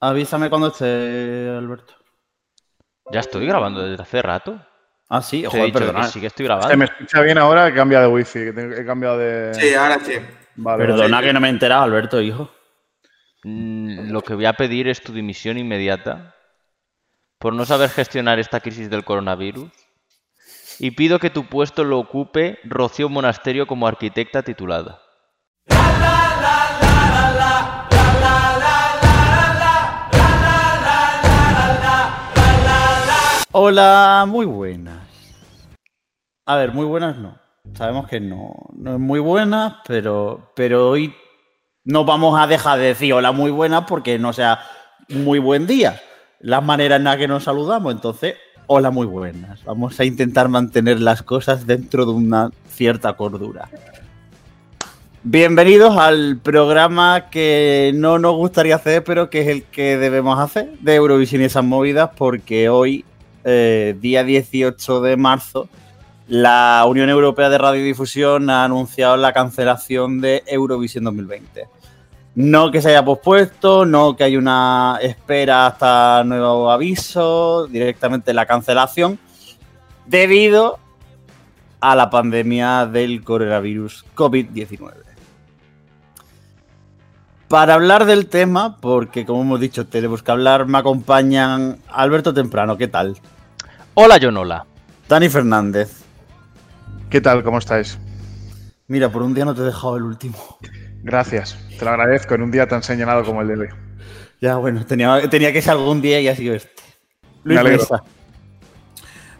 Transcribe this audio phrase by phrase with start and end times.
[0.00, 1.94] Avísame cuando esté, Alberto.
[3.12, 4.60] Ya estoy grabando desde hace rato.
[5.08, 6.04] Ah, sí, Te he joder, dicho que perdona.
[6.06, 6.76] sí que estoy ¿Se grabando.
[6.76, 7.68] me escucha bien ahora?
[7.68, 8.38] He cambiado de wifi.
[8.38, 9.52] He cambiado de.
[9.54, 10.12] Sí, ahora sí.
[10.56, 12.50] Vale, Perdona que no me he enterado, Alberto, hijo.
[13.42, 16.34] Mm, Lo que voy a pedir es tu dimisión inmediata
[17.38, 19.70] por no saber gestionar esta crisis del coronavirus.
[20.78, 25.00] Y pido que tu puesto lo ocupe Rocío Monasterio como arquitecta titulada.
[33.52, 35.00] Hola, muy buenas.
[36.46, 37.36] A ver, muy buenas no.
[37.74, 41.12] Sabemos que no, no es muy buena, pero, pero hoy
[41.82, 44.60] no vamos a dejar de decir hola muy buenas porque no sea
[45.08, 46.00] muy buen día.
[46.38, 48.36] Las maneras en las que nos saludamos, entonces,
[48.68, 49.64] hola muy buenas.
[49.64, 53.68] Vamos a intentar mantener las cosas dentro de una cierta cordura.
[55.24, 60.78] Bienvenidos al programa que no nos gustaría hacer, pero que es el que debemos hacer
[60.78, 63.04] de Eurovisión y esas movidas, porque hoy,
[63.44, 65.68] eh, día 18 de marzo,
[66.28, 71.66] la Unión Europea de Radiodifusión ha anunciado la cancelación de Eurovisión 2020.
[72.36, 78.46] No que se haya pospuesto, no que haya una espera hasta nuevo aviso, directamente la
[78.46, 79.18] cancelación,
[80.06, 80.78] debido
[81.80, 85.09] a la pandemia del coronavirus COVID-19.
[87.50, 92.78] Para hablar del tema, porque como hemos dicho, tenemos que hablar, me acompañan Alberto Temprano,
[92.78, 93.16] ¿qué tal?
[93.94, 94.66] Hola, Jonola.
[95.08, 96.04] Dani Fernández.
[97.10, 97.42] ¿Qué tal?
[97.42, 97.98] ¿Cómo estáis?
[98.86, 100.36] Mira, por un día no te he dejado el último.
[101.02, 101.58] Gracias.
[101.76, 103.68] Te lo agradezco en un día tan señalado como el de hoy.
[104.40, 106.70] Ya, bueno, tenía, tenía que ser algún día y ha sido este.
[107.42, 107.80] Luis Me alegro.
[107.80, 108.04] Mesa.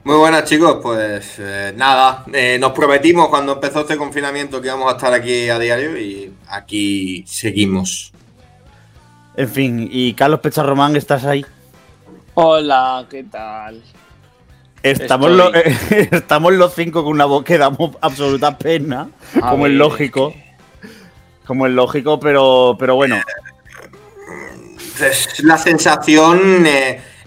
[0.03, 4.91] Muy buenas chicos, pues eh, nada, eh, nos prometimos cuando empezó este confinamiento que íbamos
[4.91, 8.11] a estar aquí a diario y aquí seguimos.
[9.37, 11.45] En fin, y Carlos Pecharromán, ¿estás ahí?
[12.35, 13.83] Hola, ¿qué tal?
[14.83, 15.37] Estamos, Estoy.
[15.37, 15.55] lo-
[16.17, 19.11] estamos los cinco con una voz que damos absoluta pena,
[19.43, 20.33] A como es lógico.
[21.47, 23.21] Como es lógico, pero, pero bueno.
[24.99, 26.65] Es la sensación,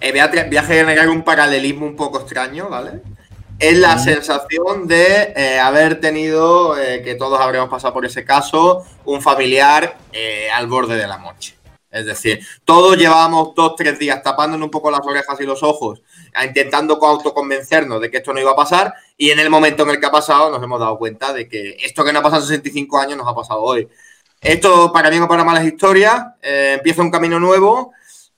[0.03, 3.01] eh, voy, a, voy a generar un paralelismo un poco extraño, ¿vale?
[3.59, 8.85] Es la sensación de eh, haber tenido, eh, que todos habremos pasado por ese caso,
[9.05, 11.53] un familiar eh, al borde de la muerte.
[11.89, 16.01] Es decir, todos llevábamos dos, tres días tapándonos un poco las orejas y los ojos,
[16.43, 19.91] intentando co- autoconvencernos de que esto no iba a pasar, y en el momento en
[19.91, 22.41] el que ha pasado nos hemos dado cuenta de que esto que no ha pasado
[22.41, 23.87] en 65 años nos ha pasado hoy.
[24.41, 27.93] Esto para bien o para mal es historia, eh, empieza un camino nuevo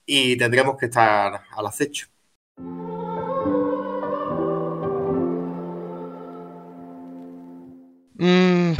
[0.06, 2.06] y tendremos que estar al acecho.
[8.18, 8.72] Mm,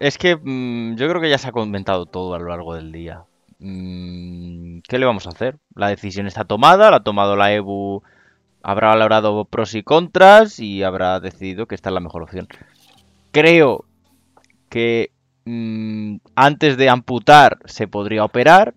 [0.00, 2.90] es que mm, yo creo que ya se ha comentado todo a lo largo del
[2.90, 3.24] día.
[3.60, 5.58] Mm, ¿qué le vamos a hacer?
[5.74, 8.02] La decisión está tomada, la ha tomado la EBU,
[8.62, 12.48] habrá valorado pros y contras y habrá decidido que esta es la mejor opción.
[13.32, 13.84] Creo
[14.68, 15.12] que
[16.34, 18.74] antes de amputar se podría operar.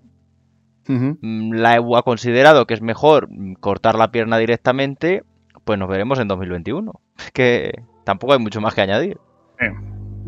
[0.88, 3.30] Mm, La EBU ha considerado que es mejor
[3.60, 5.24] cortar la pierna directamente.
[5.64, 6.92] Pues nos veremos en 2021.
[7.18, 9.18] Es que tampoco hay mucho más que añadir.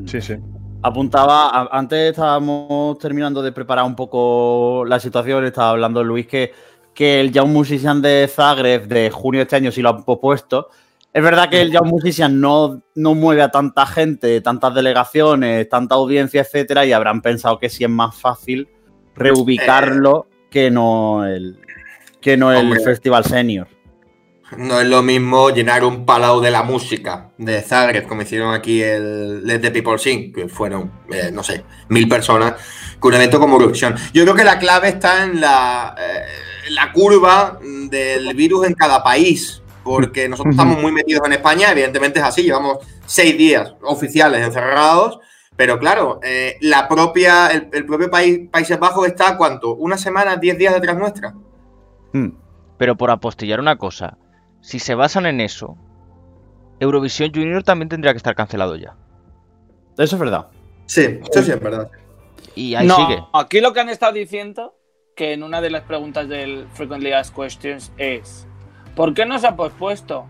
[0.06, 0.36] Sí, sí.
[0.82, 6.54] Apuntaba, antes estábamos terminando de preparar un poco la situación, estaba hablando Luis que,
[6.94, 10.70] que el Young Musician de Zagreb de junio de este año sí lo han pospuesto.
[11.12, 15.96] Es verdad que el Young Musician no, no mueve a tanta gente, tantas delegaciones, tanta
[15.96, 18.70] audiencia, etcétera, y habrán pensado que sí es más fácil
[19.16, 21.60] reubicarlo que no el,
[22.22, 22.80] que no el.
[22.82, 23.68] Festival Senior.
[24.58, 28.82] No es lo mismo llenar un palau de la música de Zagreb, como hicieron aquí
[28.82, 32.54] el Let the People Sing, que fueron, eh, no sé, mil personas,
[33.02, 33.96] que un evento como Eurovisión.
[34.14, 39.04] Yo creo que la clave está en la, eh, la curva del virus en cada
[39.04, 44.46] país, porque nosotros estamos muy metidos en España, evidentemente es así, llevamos seis días oficiales
[44.46, 45.20] encerrados,
[45.56, 49.76] pero claro, eh, la propia, el, el propio país, Países Bajos está, ¿cuánto?
[49.76, 51.34] ¿Una semana, diez días detrás nuestra?
[52.14, 52.30] Hmm.
[52.78, 54.18] Pero por apostillar una cosa,
[54.62, 55.78] si se basan en eso,
[56.80, 58.96] Eurovisión Junior también tendría que estar cancelado ya.
[59.98, 60.48] Eso es verdad.
[60.86, 61.90] Sí, eso sí es verdad.
[62.54, 63.24] Y ahí no, sigue.
[63.34, 64.76] aquí lo que han estado diciendo,
[65.16, 68.48] que en una de las preguntas del Frequently Asked Questions es
[68.96, 70.26] ¿Por qué no se ha pospuesto?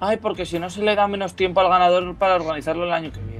[0.00, 3.12] Ay, porque si no se le da menos tiempo al ganador para organizarlo el año
[3.12, 3.33] que viene.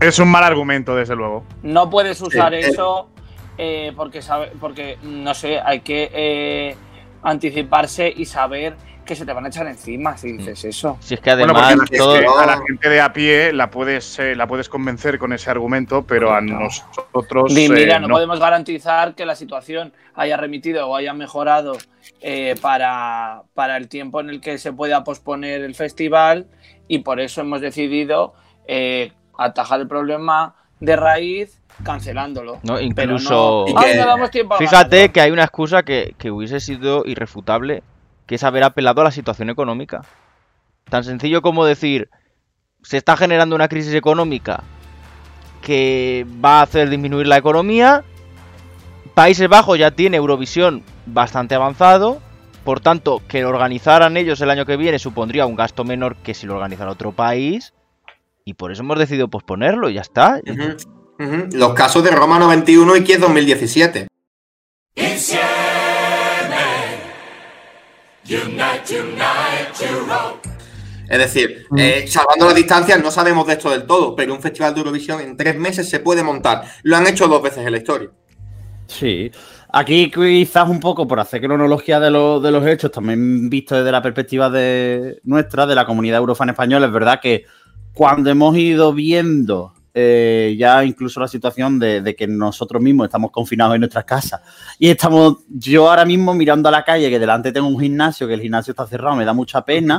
[0.00, 1.44] Es un mal argumento, desde luego.
[1.62, 2.60] No puedes usar eh.
[2.60, 3.10] eso
[3.58, 6.76] eh, porque, sabe, porque, no sé, hay que eh,
[7.22, 10.96] anticiparse y saber que se te van a echar encima si dices eso.
[11.00, 12.12] Si es que Bueno, además porque es todo...
[12.12, 15.18] a la, que- a la gente de a pie la puedes, eh, la puedes convencer
[15.18, 16.60] con ese argumento, pero a No.
[16.60, 18.14] nosotros eh, mira, no, no.
[18.14, 21.76] podemos garantizar que la situación haya remitido o haya mejorado
[22.20, 26.46] eh, para, para el tiempo en el que se pueda posponer el festival
[26.86, 28.32] y por eso hemos decidido
[28.68, 29.12] eh,
[29.44, 32.58] atajar el problema de raíz cancelándolo.
[32.62, 32.80] ¿no?
[32.80, 33.64] Incluso...
[33.66, 35.12] no, Y "Ay, que- no damos tiempo al Fíjate ganador".
[35.12, 37.82] que hay una excusa que, que hubiese sido irrefutable,
[38.26, 40.02] que es haber apelado a la situación económica.
[40.88, 42.10] Tan sencillo como decir,
[42.82, 44.62] se está generando una crisis económica
[45.62, 48.02] que va a hacer disminuir la economía.
[49.14, 52.20] Países Bajos ya tiene Eurovisión bastante avanzado.
[52.64, 56.34] Por tanto, que lo organizaran ellos el año que viene supondría un gasto menor que
[56.34, 57.72] si lo organizara otro país.
[58.50, 60.40] Y por eso hemos decidido posponerlo y ya está.
[61.52, 64.08] Los casos de Roma 91 y Kiev 2017.
[71.08, 74.74] Es decir, eh, salvando las distancias, no sabemos de esto del todo, pero un festival
[74.74, 76.62] de Eurovisión en tres meses se puede montar.
[76.82, 78.10] Lo han hecho dos veces en la historia.
[78.88, 79.30] Sí.
[79.72, 83.92] Aquí quizás un poco por hacer cronología de, los- de los hechos, también visto desde
[83.92, 87.44] la perspectiva de nuestra, de la comunidad eurofan española, es verdad que
[87.94, 93.30] cuando hemos ido viendo eh, ya incluso la situación de, de que nosotros mismos estamos
[93.32, 94.40] confinados en nuestras casas
[94.78, 98.34] y estamos yo ahora mismo mirando a la calle que delante tengo un gimnasio, que
[98.34, 99.98] el gimnasio está cerrado, me da mucha pena.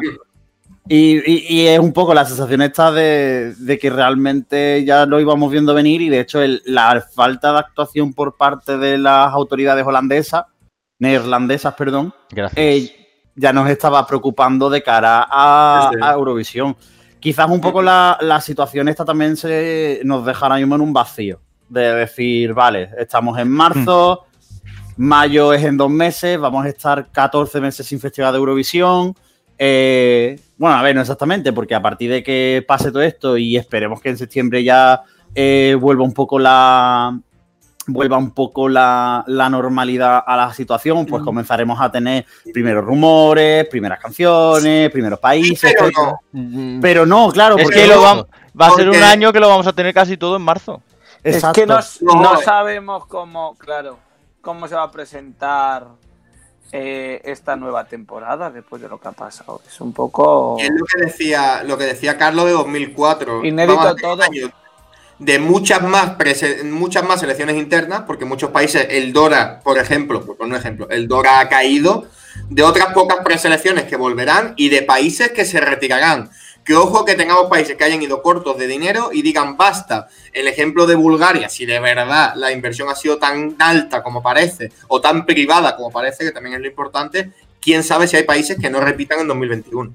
[0.88, 5.20] Y, y- y es un poco la sensación esta de, de que realmente ya lo
[5.20, 9.32] íbamos viendo venir y de hecho el- la falta de actuación por parte de las
[9.34, 10.46] autoridades holandesas,
[11.00, 12.58] neerlandesas, perdón, Gracias.
[12.58, 12.96] eh,
[13.36, 16.04] ya nos estaba preocupando de cara a, Sí, sí.
[16.06, 16.76] a Eurovisión.
[17.22, 20.92] Quizás un poco la, la situación esta también se nos deja ahora mismo en un
[20.92, 21.40] vacío.
[21.70, 24.26] De decir, vale, estamos en marzo,
[24.98, 29.16] mayo es en dos meses, vamos a estar 14 meses sin festival de Eurovisión.
[29.58, 33.56] Eh, bueno, a ver, no exactamente, porque a partir de que pase todo esto y
[33.56, 35.04] esperemos que en septiembre ya
[35.36, 37.18] eh, vuelva un poco la
[37.88, 43.68] vuelva un poco la, la normalidad a la situación, pues comenzaremos a tener primeros rumores,
[43.68, 45.74] primeras canciones, primeros países.
[45.78, 46.80] Pero no.
[46.82, 48.26] Pero no, claro, es porque que lo vamos,
[48.60, 50.82] va a ser un año que lo vamos a tener casi todo en marzo.
[51.24, 51.62] Exacto.
[51.62, 53.98] Es que no, sabemos cómo, claro,
[54.42, 55.88] cómo se va a presentar
[56.72, 59.62] eh, esta nueva temporada después de lo que ha pasado.
[59.68, 60.58] Es un poco...
[60.60, 63.46] Es lo que decía, lo que decía Carlos de 2004.
[63.46, 64.24] Inédito todo.
[64.24, 64.52] años
[65.22, 66.14] De muchas más,
[66.64, 71.08] muchas más elecciones internas, porque muchos países el DORA, por ejemplo, por un ejemplo, el
[71.08, 72.08] DORA ha caído,
[72.50, 76.32] de otras pocas preselecciones que volverán y de países que se retirarán.
[76.66, 80.08] Que ojo que tengamos países que hayan ido cortos de dinero y digan basta.
[80.34, 84.72] El ejemplo de Bulgaria, si de verdad la inversión ha sido tan alta como parece,
[84.88, 87.32] o tan privada como parece, que también es lo importante,
[87.62, 89.94] quién sabe si hay países que no repitan en 2021.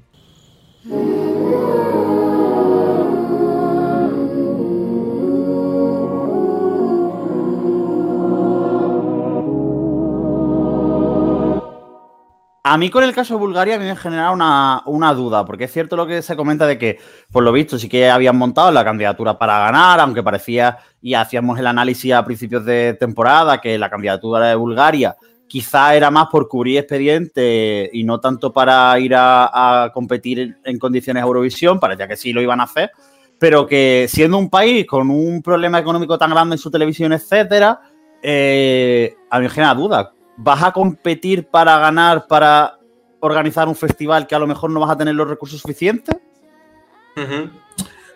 [12.69, 15.65] A mí con el caso de Bulgaria a mí me genera una, una duda, porque
[15.65, 16.99] es cierto lo que se comenta de que,
[17.31, 21.61] por lo visto, sí que habían montado la candidatura para ganar, aunque parecía, y hacíamos
[21.61, 25.15] el análisis a principios de temporada, que la candidatura de Bulgaria
[25.47, 31.23] quizá era más por cubrir expediente y no tanto para ir a, competir en, condiciones
[31.23, 32.91] Eurovisión, para ya que sí lo iban a hacer,
[33.39, 37.81] pero que siendo un país con un problema económico tan grande en su televisión, etcétera,
[38.21, 40.16] eh, a mí me genera duda.
[40.37, 42.79] ¿Vas a competir para ganar, para
[43.21, 46.17] organizar un festival que a lo mejor no vas a tener los recursos suficientes?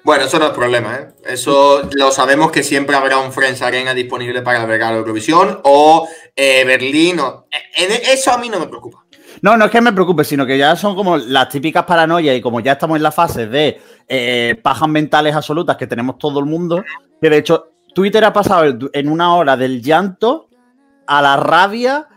[0.02, 1.08] Bueno, eso no es problema, ¿eh?
[1.26, 6.64] Eso lo sabemos que siempre habrá un Friends Arena disponible para albergar Eurovisión o eh,
[6.64, 7.20] Berlín.
[7.20, 7.46] O...
[7.76, 9.04] en- Eso a mí no me preocupa.
[9.42, 12.40] No, no es que me preocupe, sino que ya son como las típicas paranoias y
[12.42, 16.46] como ya estamos en la fase de eh, pajas mentales absolutas que tenemos todo el
[16.46, 16.84] mundo,
[17.20, 20.48] que de hecho Twitter ha pasado en una hora del llanto
[21.06, 22.08] a la rabia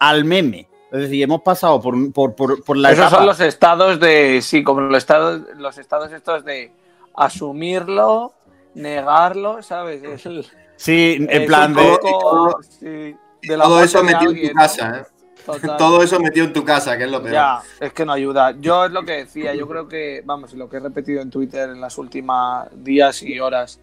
[0.00, 0.68] al meme.
[0.90, 4.42] Es decir, hemos pasado por, por, por, por la Esos etapa- son los estados de,
[4.42, 6.72] sí, como los estados, los estados estos de
[7.14, 8.34] asumirlo,
[8.74, 10.02] negarlo, ¿sabes?
[10.02, 10.44] Es el-
[10.76, 11.82] Sí, en plan de...
[12.02, 12.86] poco, sí,
[13.42, 14.54] de la Todo eso de metido en tu ¿no?
[14.54, 15.04] casa, ¿eh?
[15.44, 15.76] Total.
[15.76, 17.32] Todo eso metido en tu casa, que es lo peor.
[17.34, 18.54] Ya, es que no ayuda.
[18.60, 21.30] Yo es lo que decía, yo creo que, vamos, y lo que he repetido en
[21.30, 23.80] Twitter en las últimas días y horas,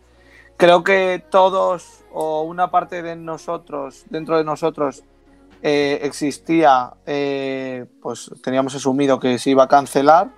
[0.56, 5.04] creo que todos o una parte de nosotros, dentro de nosotros,
[5.62, 10.30] eh, existía, eh, pues teníamos asumido que se iba a cancelar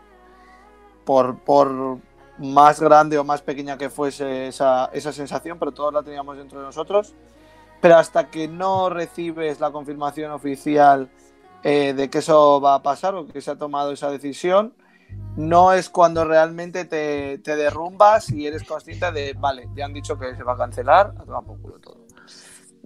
[1.06, 2.00] por, por
[2.38, 6.60] más grande o más pequeña que fuese esa, esa sensación, pero todos la teníamos dentro
[6.60, 7.14] de nosotros.
[7.82, 11.10] Pero hasta que no recibes la confirmación oficial
[11.64, 14.74] eh, de que eso va a pasar o que se ha tomado esa decisión,
[15.36, 20.18] no es cuando realmente te, te derrumbas y eres consciente de, vale, ya han dicho
[20.18, 22.09] que se va a cancelar, a tomar por culo todo.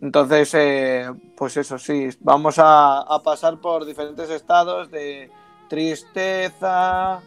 [0.04, 5.32] Entonces, eh, pues eso sí, vamos a, a pasar por diferentes estados de
[5.70, 7.22] tristeza,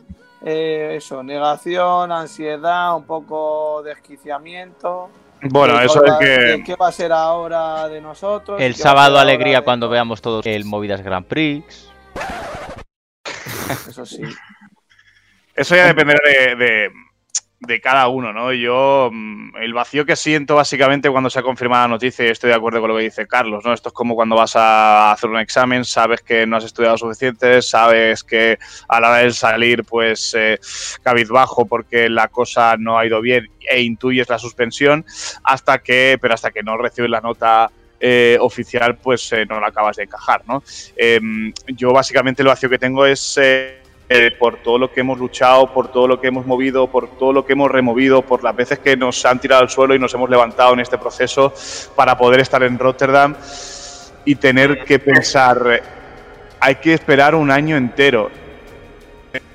[0.45, 5.09] eh, eso, negación, ansiedad, un poco de esquiciamiento.
[5.41, 6.63] Bueno, eso es que.
[6.67, 8.61] ¿Qué va a ser ahora de nosotros?
[8.61, 11.89] El ¿Qué va a sábado alegría de- cuando veamos todos el Movidas Grand Prix.
[13.89, 14.23] Eso sí.
[15.55, 16.91] Eso ya dependerá de, de-
[17.61, 18.53] de cada uno, ¿no?
[18.53, 22.51] Yo, mm, el vacío que siento básicamente cuando se ha confirmado la noticia, y estoy
[22.51, 23.73] de acuerdo con lo que dice Carlos, ¿no?
[23.73, 27.63] Esto es como cuando vas a hacer un examen, sabes que no has estudiado suficiente,
[27.63, 28.59] sabes que
[28.89, 30.59] a la hora de salir, pues, eh,
[31.03, 35.05] cabizbajo porque la cosa no ha ido bien e intuyes la suspensión,
[35.43, 39.69] hasta que, pero hasta que no recibes la nota eh, oficial, pues eh, no la
[39.69, 40.63] acabas de encajar, ¿no?
[40.95, 43.39] Em, yo básicamente el vacío que tengo es
[44.09, 47.33] eh, por todo lo que hemos luchado, por todo lo que hemos movido, por todo
[47.33, 50.15] lo que hemos removido, por las veces que nos han tirado al suelo y nos
[50.15, 51.53] hemos levantado en este proceso
[51.97, 53.35] para poder estar en Rotterdam
[54.25, 55.83] y tener que pensar, eh,
[56.61, 58.31] hay que esperar un año entero.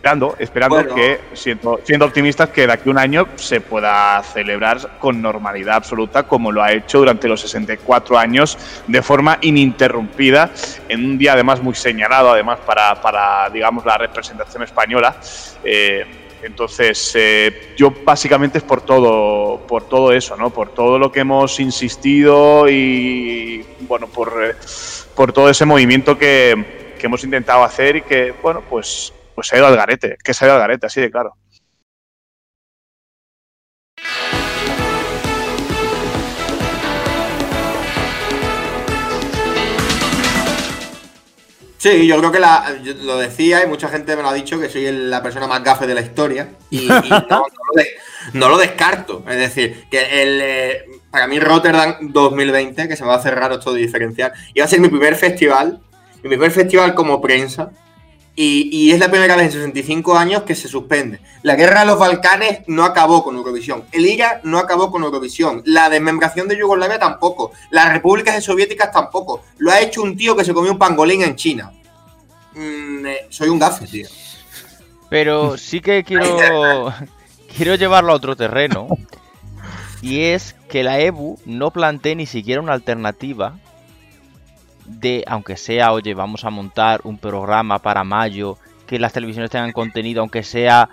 [0.01, 0.96] Esperando, esperando Bueno.
[0.96, 5.75] que, siendo, siendo optimistas, que de aquí a un año se pueda celebrar con normalidad
[5.75, 10.50] absoluta, como lo ha hecho durante los 64 años, de forma ininterrumpida,
[10.89, 15.17] en un día además muy señalado, además para, para digamos, la representación española.
[15.63, 16.03] Eh,
[16.41, 20.50] entonces, eh, yo básicamente es por todo, por todo eso, ¿no?
[20.50, 24.55] Por todo lo que hemos insistido y, bueno, por, eh,
[25.15, 29.55] por todo ese movimiento que, que hemos intentado hacer y que, bueno, pues, pues se
[29.55, 31.36] ha ido al garete, que se ha ido al garete, así de claro.
[41.77, 44.60] Sí, yo creo que la, yo lo decía y mucha gente me lo ha dicho
[44.60, 47.74] que soy el- la persona más gafe de la historia y, y no, no lo
[47.81, 47.89] de-
[48.33, 49.24] no lo descarto.
[49.27, 53.33] Es decir, que el, eh, para mí Rotterdam 2020, que se me va a hacer
[53.33, 55.81] raro esto de diferenciar, iba a ser mi primer festival,
[56.21, 57.71] mi primer festival como prensa
[58.43, 61.19] y, y es la primera vez en 65 años que se suspende.
[61.43, 63.83] La guerra de los Balcanes no acabó con Eurovisión.
[63.91, 65.62] El IRA no acabó con Eurovisión.
[65.65, 67.51] La desmembración de Yugoslavia tampoco.
[67.69, 69.43] Las repúblicas soviéticas tampoco.
[69.60, 71.71] Lo ha hecho un tío que se comió un pangolín en China.
[72.53, 74.07] Mm, eh, soy un gafe, tío.
[75.07, 76.91] Pero sí que quiero,
[77.55, 78.88] quiero llevarlo a otro terreno.
[80.01, 83.60] Y es que la EBU no plantee ni siquiera una alternativa
[85.00, 88.57] de, aunque sea, oye, vamos a montar un programa para mayo,
[88.88, 90.89] que las televisiones tengan contenido, aunque sea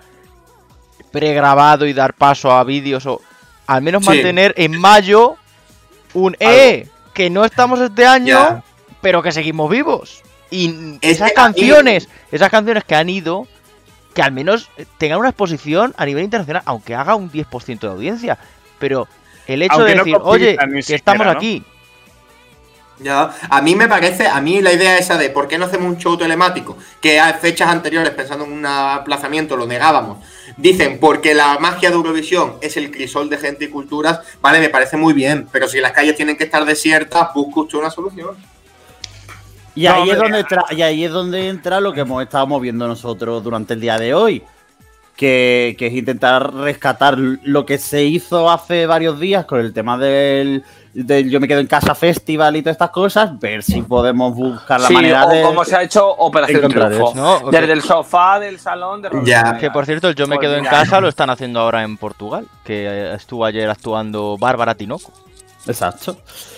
[1.11, 3.21] pregrabado y dar paso a vídeos, o
[3.67, 4.09] al menos Sí.
[4.09, 5.35] mantener en mayo
[6.13, 6.87] un ¡Eh!
[7.13, 8.63] Que no estamos este año,
[9.01, 10.21] pero que seguimos vivos.
[10.51, 13.47] Y Es esas canciones, esas canciones que han ido,
[14.13, 18.37] que al menos tengan una exposición a nivel internacional, aunque haga un 10% de audiencia.
[18.79, 19.07] Pero
[19.47, 21.31] el hecho Aunque de no decir, oye, que estamos ¿no?
[21.31, 21.63] aquí,
[23.01, 25.87] Ya, a mí me parece, a mí la idea esa de por qué no hacemos
[25.87, 30.17] un show telemático, que a fechas anteriores, pensando en un aplazamiento, lo negábamos.
[30.57, 34.69] Dicen, porque la magia de Eurovisión es el crisol de gente y culturas, vale, me
[34.69, 38.35] parece muy bien, pero si las calles tienen que estar desiertas, busca usted una solución.
[39.75, 42.47] Y ahí, No, es donde entra, y ahí es donde entra lo que hemos estado
[42.47, 44.43] moviendo nosotros durante el día de hoy.
[45.15, 49.97] Que, que es intentar rescatar lo que se hizo hace varios días con el tema
[49.97, 54.35] del, del Yo me quedo en casa festival y todas estas cosas, ver si podemos
[54.35, 55.41] buscar la Sí, manera o de.
[55.43, 57.13] como se ha hecho Operación Triunfo.
[57.15, 59.57] No, Desde el sofá del salón de Ya.
[59.57, 62.47] Que por cierto, el Yo me quedo en casa lo están haciendo ahora en Portugal,
[62.63, 65.11] que eh, estuvo ayer actuando Bárbara Tinoco.
[65.67, 66.17] Exacto.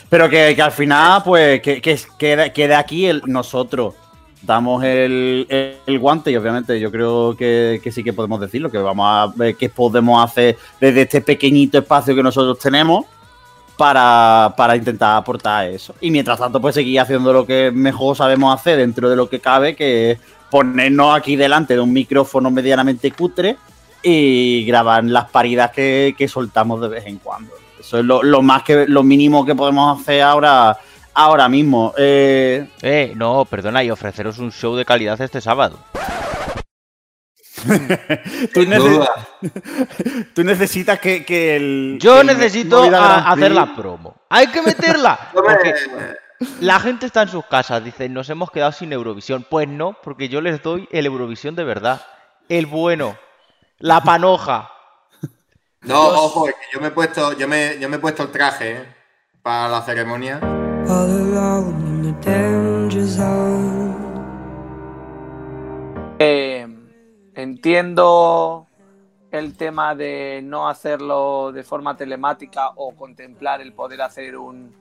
[0.09, 3.95] Pero que, que al final, pues, que, que, que, que de aquí el, nosotros
[4.41, 8.69] damos el, el- el guante y obviamente yo creo que, que sí que podemos decirlo,
[8.71, 13.05] que vamos a ver qué podemos hacer desde este pequeñito espacio que nosotros tenemos
[13.81, 15.95] para, para intentar aportar eso.
[16.01, 19.39] Y mientras tanto, pues seguir haciendo lo que mejor sabemos hacer dentro de lo que
[19.39, 20.19] cabe, que
[20.51, 23.57] ponernos aquí delante de un micrófono medianamente cutre
[24.03, 27.55] y grabar las paridas que, que soltamos de vez en cuando.
[27.79, 30.77] Eso es lo, lo más que lo mínimo que podemos hacer ahora,
[31.15, 31.91] ahora mismo.
[31.97, 35.79] Eh, Eh, no, perdona, y ofreceros un show de calidad este sábado.
[40.33, 41.97] tú, necesitas que, que el.
[42.01, 44.15] Yo que necesito a- hacer la promo.
[44.29, 45.31] Hay que meterla.
[46.59, 49.45] La gente está en sus casas, dicen, nos hemos quedado sin Eurovisión.
[49.47, 52.01] Pues no, porque yo les doy el Eurovisión de verdad.
[52.49, 53.15] El bueno.
[53.77, 54.71] La panoja.
[55.81, 58.31] No, ojo, es que yo me he puesto, yo me, yo me he puesto el
[58.31, 58.95] traje ¿eh?
[59.43, 60.39] para la ceremonia.
[60.87, 61.71] all
[67.41, 68.67] entiendo
[69.31, 74.75] el tema de no hacerlo de forma telemática o contemplar el poder hacer un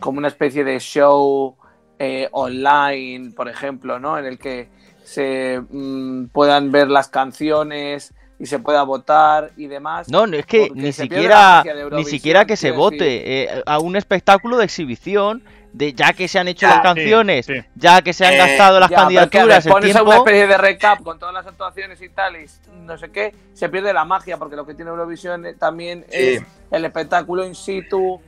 [0.00, 1.56] como una especie de show
[1.98, 4.18] eh, online, por ejemplo, ¿no?
[4.18, 4.68] En el que
[5.04, 10.08] se mm, puedan ver las canciones y se pueda votar y demás.
[10.08, 13.94] No, no, es que porque ni siquiera, ni siquiera que se vote eh, a un
[13.94, 17.54] espectáculo de exhibición de ya que se han hecho Ya, las canciones, sí.
[17.76, 20.58] ya que se han Eh, gastado las Ya, ver, candidaturas, el a una especie de
[20.58, 22.46] recap con todas las actuaciones y tal, y
[22.84, 26.16] no sé qué, se pierde la magia, porque lo que tiene Eurovisión eh, también Sí.
[26.18, 28.20] es el espectáculo in situ,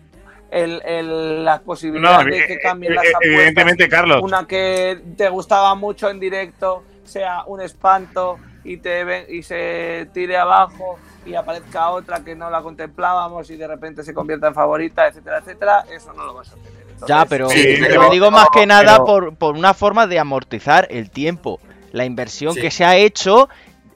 [0.50, 3.20] el, el- las No, posibilidades de que cambien eh, las apuestas.
[3.32, 4.22] evidentemente, Carlos.
[4.22, 10.08] Una que te gustaba mucho en directo sea un espanto y, te ven- y se
[10.12, 14.54] tire abajo y aparezca otra que no la contemplábamos y de repente se convierta en
[14.54, 16.84] favorita, etcétera, etcétera, eso no lo vas a tener.
[17.06, 20.86] Ya, pero Sí, lo digo más que nada pero- por, por una forma de amortizar
[20.90, 21.60] el tiempo,
[21.92, 22.60] la inversión Sí.
[22.60, 23.48] que se ha hecho,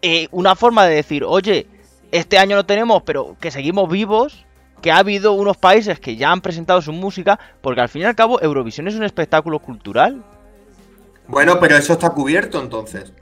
[0.03, 1.67] eh, una forma de decir, oye,
[2.13, 4.45] este año no tenemos, pero que seguimos vivos,
[4.83, 8.05] que ha habido unos países que ya han presentado su música, porque al fin y
[8.05, 10.23] al cabo Eurovisión es un espectáculo cultural.
[11.27, 13.13] Bueno, pero eso está cubierto entonces.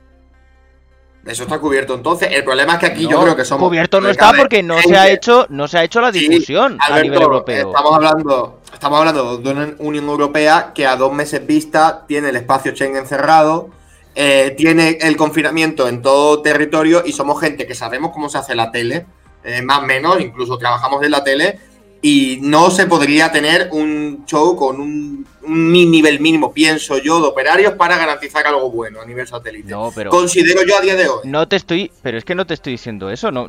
[1.26, 2.28] Eso está cubierto entonces.
[2.30, 3.68] El problema es que aquí yo creo que somos.
[3.68, 6.78] cubierto no está porque no se ha hecho, no se ha hecho la Sí, difusión
[6.80, 7.68] a nivel europeo.
[7.68, 12.36] Estamos hablando, estamos hablando de una Unión Europea que a dos meses vista tiene el
[12.36, 13.70] espacio Schengen cerrado,
[14.14, 18.54] eh, tiene el confinamiento en todo territorio y somos gente que sabemos cómo se hace
[18.54, 19.06] la tele,
[19.42, 21.58] eh, más o menos, incluso trabajamos en la tele
[22.02, 27.28] y no se podría tener un show con un, un nivel mínimo, pienso yo, de
[27.28, 29.68] operarios para garantizar algo bueno a nivel satélite.
[29.70, 31.20] No, pero Considero yo a día de hoy.
[31.24, 33.48] no te estoy, pero es que no te estoy diciendo eso, no.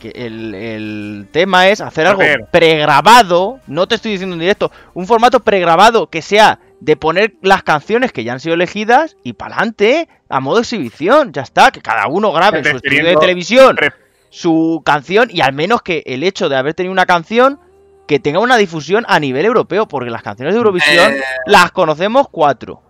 [0.00, 5.06] que El, el tema es hacer algo pregrabado, no te estoy diciendo en directo, un
[5.06, 9.56] formato pregrabado que sea de poner las canciones que ya han sido elegidas y para
[9.56, 13.76] adelante, a modo exhibición, ya está, que cada uno grabe en su estudio de televisión
[13.76, 13.92] Pre-
[14.30, 17.60] su canción y al menos que el hecho de haber tenido una canción
[18.06, 22.26] que tenga una difusión a nivel europeo, porque las canciones de Eurovisión Eh, las conocemos
[22.30, 22.82] cuatro.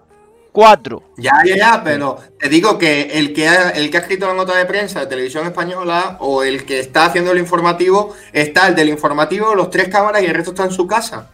[0.53, 1.03] Cuatro.
[1.17, 4.35] Ya, ya, ya, pero te digo que el que ha, el que ha escrito la
[4.35, 8.75] nota de prensa de televisión española o el que está haciendo el informativo, está el
[8.75, 11.31] del informativo, los tres cámaras y el resto está en su casa.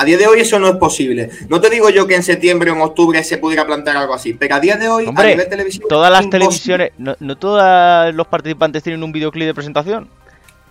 [0.00, 1.28] A día de hoy eso no es posible.
[1.48, 4.32] No te digo yo que en septiembre o en octubre se pudiera plantear algo así,
[4.32, 6.38] pero a día de hoy, Hombre, a nivel televisivo, Todas las imposible.
[6.38, 10.08] televisiones, no, no todos los participantes tienen un videoclip de presentación.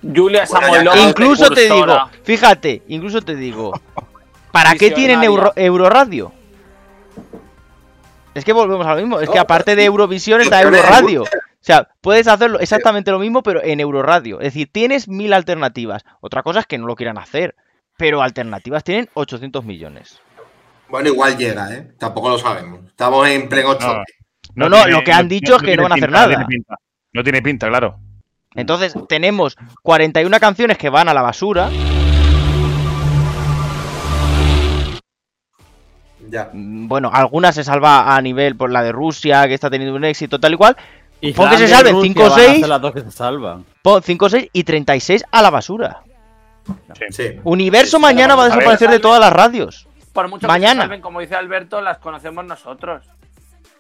[0.02, 3.74] Julia Bueno, incluso te digo, fíjate, incluso te digo,
[4.54, 5.22] ¿para qué tienen.
[5.24, 6.32] Euro, Euroradio?
[8.34, 9.84] Es que volvemos a lo mismo, es que aparte de.
[9.84, 11.24] Eurovisión está Euroradio.
[11.24, 11.28] O
[11.68, 14.40] sea, puedes hacerlo exactamente lo mismo, pero en Euroradio.
[14.40, 16.06] Es decir, tienes mil alternativas.
[16.22, 17.56] Otra cosa es que no lo quieran hacer,
[17.98, 20.20] pero alternativas tienen 800 millones.
[20.88, 21.92] Bueno, igual llega, ¿eh?
[22.00, 22.86] Tampoco lo sabemos.
[22.88, 24.04] Estamos en pleno No.
[24.56, 26.28] No, no, lo que han dicho es que no van a hacer pinta, nada.
[26.30, 26.76] tiene pinta.
[27.14, 28.00] No tiene pinta, claro.
[28.56, 31.70] Entonces, tenemos 41 canciones que van a la basura.
[36.30, 36.50] Ya.
[36.54, 40.06] Mm, Bueno, algunas se salva a nivel por la de Rusia, que está teniendo un
[40.06, 40.78] éxito tal y cual.
[41.20, 42.68] Y Pon que se salven Rusia 5 o van a ser 6.
[42.68, 43.66] las dos que se salvan.
[43.82, 46.02] Pon 5, 6 y 36 a la basura.
[47.12, 47.40] Sí.
[47.44, 48.58] Universo Sí, mañana va a a ver.
[48.58, 49.88] desaparecer de todas las radios.
[50.14, 50.82] Por mucho que Mañana.
[50.84, 53.06] salven, como dice Alberto, las conocemos nosotros.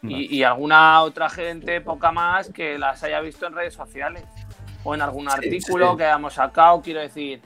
[0.03, 4.23] Y, y alguna otra gente, poca más, que las haya visto en redes sociales.
[4.83, 5.97] O en algún Sí, artículo sí.
[5.97, 7.41] que hayamos sacado, quiero decir.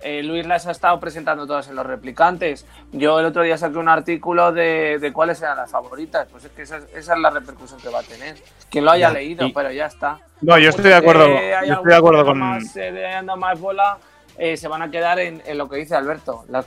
[0.00, 2.64] eh, Luis las ha estado presentando todas en los replicantes.
[2.92, 6.28] Yo el otro día saqué un artículo de, de cuáles eran las favoritas.
[6.30, 8.36] Pues es que esa, es- esa es la repercusión que va a tener.
[8.70, 10.20] Quien lo haya Ya, leído, y- pero ya está.
[10.40, 11.26] No, yo estoy de acuerdo.
[11.26, 12.34] Eh, Yo estoy de acuerdo con.
[12.34, 13.98] que Más, eh, más bola,
[14.38, 16.44] eh, se van a quedar en, en lo que dice Alberto.
[16.48, 16.64] Las,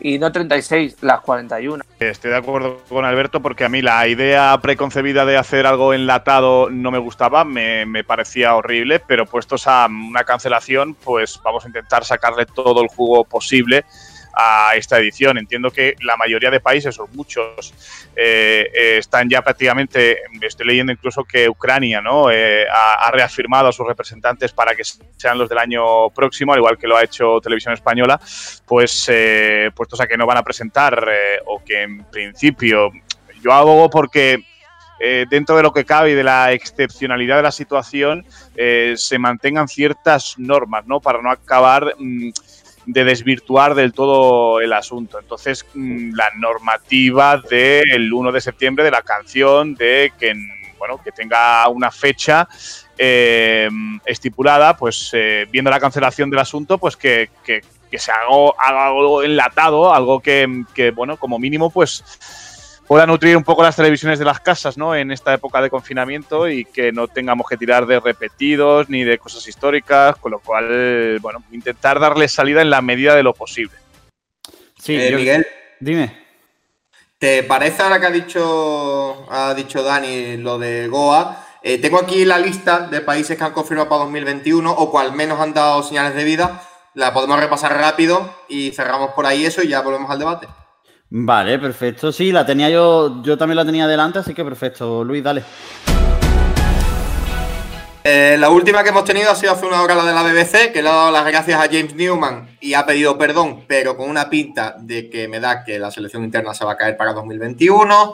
[0.00, 1.84] y no 36, las 41.
[2.00, 6.68] Estoy de acuerdo con Alberto porque a mí la idea preconcebida de hacer algo enlatado
[6.70, 11.68] no me gustaba, me, me parecía horrible, pero puestos a una cancelación, pues vamos a
[11.68, 13.84] intentar sacarle todo el jugo posible
[14.36, 15.38] a esta edición.
[15.38, 17.74] Entiendo que la mayoría de países, o muchos,
[18.16, 22.30] eh, eh, están ya prácticamente, estoy leyendo incluso que Ucrania ¿no?
[22.30, 26.78] Eh, ha, reafirmado a sus representantes para que sean los del año próximo, al igual
[26.78, 28.20] que lo ha hecho Televisión Española,
[28.66, 29.10] pues
[29.74, 31.06] puestos a que no van a presentar
[31.46, 32.90] o que en principio
[33.42, 34.42] yo abogo porque
[35.30, 38.24] dentro de lo que cabe y de la excepcionalidad de la situación
[38.96, 41.00] se mantengan ciertas normas, ¿no?
[41.00, 42.30] Para no acabar mm,
[42.86, 45.18] de desvirtuar del todo el asunto.
[45.18, 50.34] Entonces, mm, la normativa del 1 de septiembre de la canción de que,
[50.78, 52.48] bueno, que tenga una fecha
[52.98, 53.68] eh,
[54.04, 58.24] estipulada, pues eh, viendo la cancelación del asunto, pues que, que- que se haga,
[58.58, 62.02] algo enlatado, algo que, que, bueno, como mínimo, pues
[62.86, 64.94] pueda nutrir un poco las televisiones de las casas, ¿no?
[64.94, 69.18] En esta época de confinamiento y que no tengamos que tirar de repetidos ni de
[69.18, 73.74] cosas históricas, con lo cual, bueno, intentar darle salida en la medida de lo posible.
[74.78, 75.46] Sí, Eh, yo- Miguel,
[75.80, 76.24] Dime.
[77.18, 81.40] ¿te parece ahora que ha dicho, ha dicho Dani lo de Goa?
[81.62, 85.40] Eh, tengo aquí la lista de países que han confirmado para 2021 o cual menos
[85.40, 86.62] han dado señales de vida.
[86.92, 90.46] La podemos repasar rápido y cerramos por ahí eso y ya volvemos al debate.
[91.16, 92.10] Vale, perfecto.
[92.10, 95.04] Sí, la tenía yo, yo también la tenía delante, así que perfecto.
[95.04, 95.44] Luis, dale.
[98.06, 100.72] Eh, la última que hemos tenido ha sido hace una hora la de la BBC,
[100.74, 104.10] que le ha dado las gracias a James Newman y ha pedido perdón, pero con
[104.10, 107.14] una pinta de que me da que la selección interna se va a caer para
[107.14, 108.12] 2021.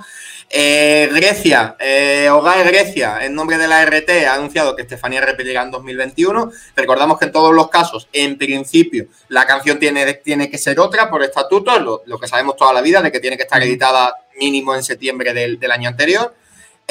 [0.49, 5.63] Eh, Grecia, eh, Hogar Grecia, en nombre de la RT, ha anunciado que Estefanía repetirá
[5.63, 6.53] en 2021.
[6.77, 11.11] Recordamos que en todos los casos, en principio, la canción tiene, tiene que ser otra
[11.11, 14.15] por estatuto, lo, lo que sabemos toda la vida, de que tiene que estar editada
[14.39, 16.33] mínimo en septiembre del, del año anterior.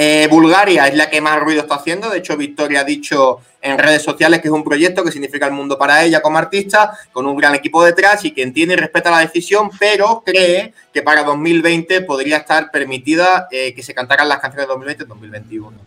[0.02, 2.10] Eh, Bulgaria es la que más ruido está haciendo.
[2.10, 5.52] De hecho, Victoria ha dicho en redes sociales que es un proyecto que significa el
[5.52, 9.12] mundo para ella como artista, con un gran equipo detrás y que entiende y respeta
[9.12, 14.40] la decisión, pero cree que para 2020 podría estar permitida eh, que se cantaran las
[14.40, 15.78] canciones de 2020 en 2021.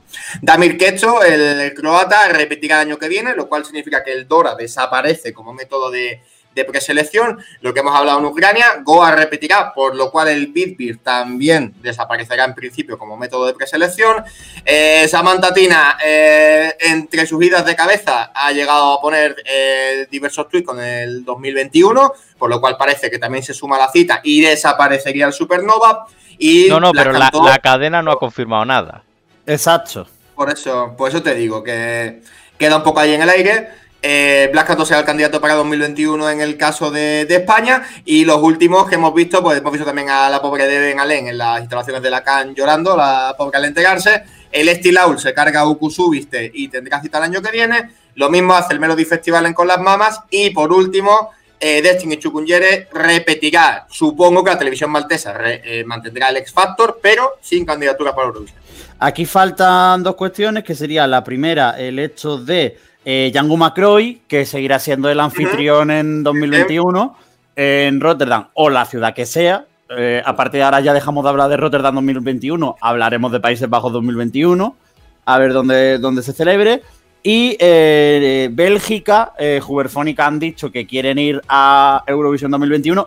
[0.43, 4.55] Damir Kecho, el croata, repetirá el año que viene, lo cual significa que el Dora
[4.55, 6.21] desaparece como método de,
[6.55, 10.99] de preselección, lo que hemos hablado en Ucrania, Goa repetirá, por lo cual el Bitbeer
[10.99, 14.25] también desaparecerá en principio como método de preselección.
[14.65, 20.49] Eh, Samantha Tina, eh, entre sus idas de cabeza, ha llegado a poner eh, diversos
[20.49, 24.41] tweets con el 2021, por lo cual parece que también se suma la cita y
[24.41, 26.07] desaparecería el Supernova.
[26.39, 29.05] Y No, no, pero la, la cadena no ha confirmado nada.
[29.47, 30.07] Exacto.
[30.35, 32.23] por eso, por eso te digo que
[32.59, 33.82] queda un poco ahí en el aire.
[34.05, 37.83] Eh, Blas Cantó será el candidato para 2021 en el caso de, España.
[38.05, 40.99] Y los últimos que hemos visto, pues hemos visto también a la pobre de Ben
[40.99, 44.25] Alén en las instalaciones de la CAN llorando, la pobre al enterarse.
[44.51, 47.91] El Estilaul se carga a Ukusu, viste, y tendrá cita el año que viene.
[48.17, 50.21] Lo mismo hace el Melody Festival en Con las Mamas.
[50.31, 56.39] Y por último, eh, Destiny Chukunyere repetirá, supongo que la televisión maltesa eh, mantendrá el
[56.39, 58.61] X Factor, pero sin candidatura para Eurovisión.
[58.99, 64.47] Aquí faltan dos cuestiones, que sería la primera, el hecho de eh, Django Macroy, que
[64.47, 67.17] seguirá siendo el anfitrión en 2021
[67.57, 69.67] en Rotterdam o la ciudad que sea.
[69.97, 73.69] Eh, a partir de ahora ya dejamos de hablar de Rotterdam 2021, hablaremos de Países
[73.69, 74.77] Bajos 2021,
[75.25, 76.83] a ver dónde, dónde se celebre.
[77.23, 83.05] Y eh, Bélgica, eh, Huberfónica han dicho que quieren ir a Eurovisión 2021,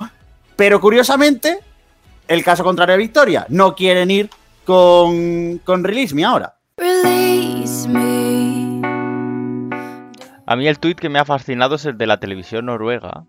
[0.55, 1.59] pero curiosamente,
[2.27, 4.29] el caso contrario a Victoria, no quieren ir
[4.63, 6.55] con, con Release Me ahora.
[6.77, 8.24] Release me.
[10.45, 13.25] A mí el tuit que me ha fascinado es el de la televisión noruega,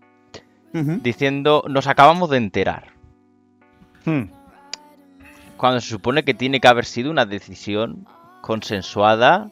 [0.73, 2.93] diciendo, nos acabamos de enterar.
[4.05, 4.25] Hmm.
[5.57, 8.05] Cuando se supone que tiene que haber sido una decisión
[8.41, 9.49] consensuada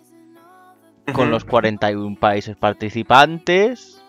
[1.13, 1.31] con Ujú.
[1.31, 4.03] los 41 países participantes,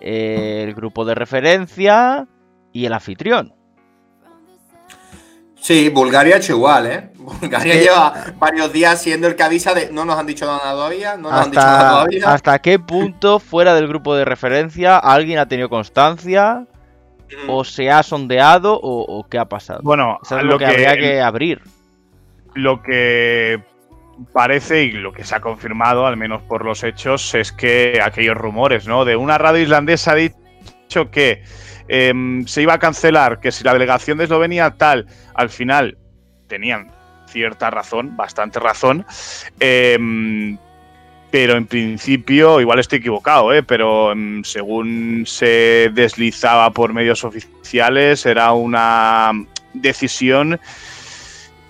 [0.00, 2.26] eh, el grupo de referencia
[2.72, 3.54] y el anfitrión.
[5.60, 7.10] Sí, Bulgaria ha hecho igual, ¿eh?
[7.18, 11.16] Bulgaria lleva varios días siendo el que avisa de no nos han dicho nada todavía,
[11.16, 12.32] no nos han dicho nada Hasta, todavía.
[12.32, 16.66] ¿Hasta qué punto fuera del grupo de referencia alguien ha tenido constancia
[17.46, 19.80] o se ha sondeado o, o qué ha pasado?
[19.82, 21.60] Bueno, Eso es lo lo que, habría que abrir.
[22.54, 23.62] lo que
[24.32, 28.36] parece y lo que se ha confirmado, al menos por los hechos, es que aquellos
[28.36, 29.04] rumores, ¿no?
[29.04, 31.44] De una radio islandesa ha dicho que
[31.88, 35.98] em, se iba a cancelar, que si la delegación de Eslovenia tal, al final
[36.46, 36.90] tenían
[37.28, 39.04] cierta razón, bastante razón.
[39.60, 40.58] em,
[41.30, 43.62] pero en principio, igual estoy equivocado, ¿eh?
[43.62, 49.32] pero em, según se deslizaba por medios oficiales, era una
[49.74, 50.58] decisión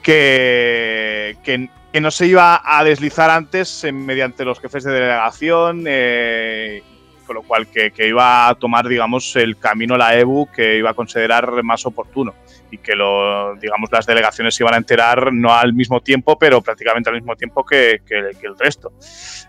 [0.02, 1.68] que, que,
[2.00, 6.82] no se iba a deslizar antes eh, mediante los jefes de delegación, eh,
[7.28, 10.90] con lo cual que, que iba a tomar, digamos, el camino la EBU que iba
[10.90, 12.34] a considerar más oportuno
[12.72, 16.60] y que lo, digamos, las delegaciones se iban a enterar no al mismo tiempo, pero
[16.62, 18.92] prácticamente al mismo tiempo que, que- que el resto.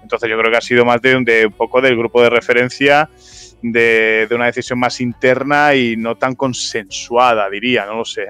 [0.03, 2.29] Entonces yo creo que ha sido más de, un- de un poco del grupo de
[2.29, 3.09] referencia,
[3.61, 8.23] de, de una decisión más interna y no tan consensuada, diría, no lo sé.
[8.23, 8.27] ¿eh?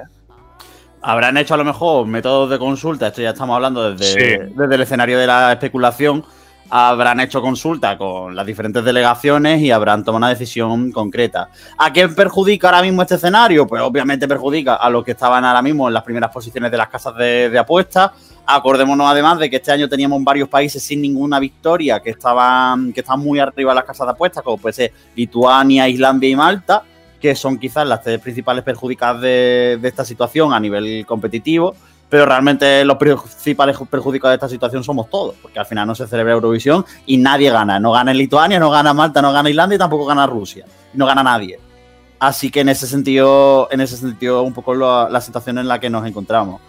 [1.02, 4.54] Habrán hecho a lo mejor métodos de consulta, esto ya estamos hablando desde, Sí.
[4.56, 6.26] desde el escenario de la especulación.
[6.72, 11.50] Habrán hecho consulta con las diferentes delegaciones y habrán tomado una decisión concreta.
[11.78, 13.66] ¿A quién perjudica ahora mismo este escenario?
[13.66, 16.90] Pues obviamente perjudica a los que estaban ahora mismo en las primeras posiciones de las
[16.90, 18.12] casas de, de apuestas.
[18.46, 23.00] Acordémonos además de que este año teníamos varios países sin ninguna victoria que estaban, que
[23.00, 26.84] estaban muy arriba en las casas de apuestas, como puede ser Lituania, Islandia y Malta.
[27.20, 31.76] que son quizás las tres principales perjudicadas de, de esta situación a nivel competitivo,
[32.10, 36.08] pero realmente los principales perjudicados de esta situación somos todos, porque al final no se
[36.08, 37.80] celebra Eurovisión y nadie gana.
[37.80, 40.66] No gana Lituania, no gana Malta, no gana Islandia y tampoco gana Rusia.
[40.94, 41.60] No gana nadie.
[42.20, 45.90] Así que en ese sentido, en ese sentido, un poco la, situación en la que
[45.90, 46.62] nos encontramos.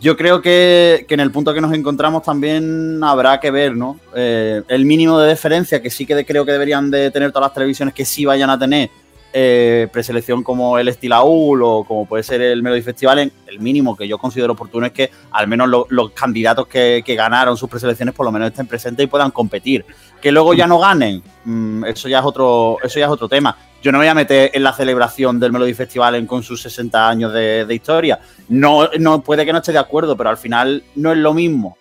[0.00, 3.98] Yo creo que, que, en el punto que nos encontramos también habrá que ver, ¿no?
[4.14, 7.54] Eh, el mínimo de deferencia que sí que creo que deberían de tener todas las
[7.54, 8.90] televisiones que sí vayan a tener
[9.40, 14.08] eh, preselección como el Estilaul o como puede ser el Melody Festival, el mínimo que
[14.08, 18.26] yo considero oportuno es que al menos lo, los candidatos que, ganaron sus preselecciones por
[18.26, 19.84] lo menos estén presentes y puedan competir.
[20.20, 23.56] Que luego ya no ganen, mmm, eso ya es otro, eso ya es otro tema.
[23.80, 27.08] Yo no me voy a meter en la celebración del Melody Festival con sus 60
[27.08, 28.18] años de, de historia.
[28.48, 31.77] No, no puede que no esté de acuerdo, pero al final no es lo mismo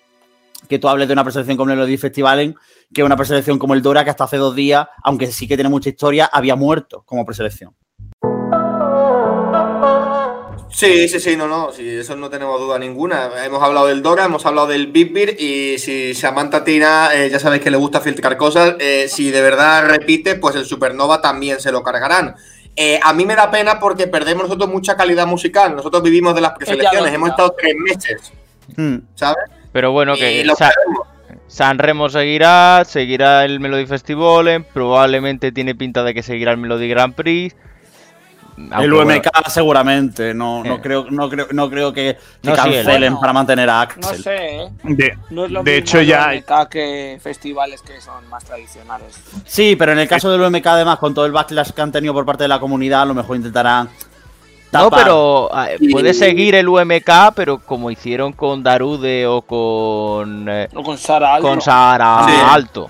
[0.68, 2.56] que tú hables de una preselección como el Melody Festival
[2.94, 5.70] que una preselección como el Dora, que hasta hace dos días, aunque sí que tiene
[5.70, 7.74] mucha historia, había muerto como preselección.
[10.70, 13.44] Sí, sí, sí, no, no, sí, eso no tenemos duda ninguna.
[13.44, 17.40] Hemos hablado del Dora, hemos hablado del Big Beer y si Samantha Tina, eh, ya
[17.40, 21.60] sabéis que le gusta filtrar cosas, eh, si de verdad repite, pues el Supernova también
[21.60, 22.36] se lo cargarán.
[22.76, 25.76] Eh, a mí me da pena porque perdemos nosotros mucha calidad musical.
[25.76, 28.32] Nosotros vivimos de las preselecciones, hemos estado tres meses,
[28.76, 28.98] hmm.
[29.16, 29.57] ¿sabes?
[29.72, 30.72] Pero bueno, que Sa
[31.48, 36.90] San Remo seguirá, seguirá el Melody Festival, probablemente tiene pinta de que seguirá el Melody
[36.90, 37.56] Grand Prix.
[38.58, 39.50] Aunque el UMK bueno.
[39.50, 40.80] seguramente, no, no, eh.
[40.82, 44.02] creo, no, creo, no creo que, que no, cancelen sí, para mantener a Axel.
[44.02, 44.70] No sé, ¿eh?
[44.84, 48.44] de, no es lo de mismo hecho ya el UMK que festivales que son más
[48.44, 49.22] tradicionales.
[49.46, 52.16] Sí, pero en el caso del UMK además con todo el backlash que han tenido
[52.16, 53.90] por parte de la comunidad, a lo mejor intentarán.
[54.72, 60.48] No, pero uh, puede seguir el UMK, pero como hicieron con Darude o con.
[60.50, 61.48] Eh, o con Sara Alto.
[61.48, 62.34] Con Sara Sí.
[62.46, 62.90] Alto.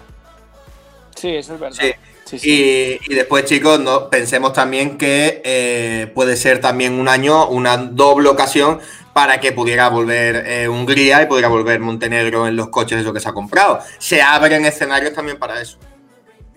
[1.15, 1.77] Sí, eso es verdad.
[1.79, 1.91] Sí.
[2.25, 2.99] Sí, sí.
[3.07, 7.77] Y, y, después, chicos, no, pensemos también que eh, puede ser también un año, una
[7.77, 8.81] doble ocasión
[9.13, 13.21] para que pudiera volver eh, Hungría y pudiera volver Montenegro en los coches eso que
[13.21, 13.79] se ha comprado.
[13.97, 15.77] Se abren escenarios también para eso.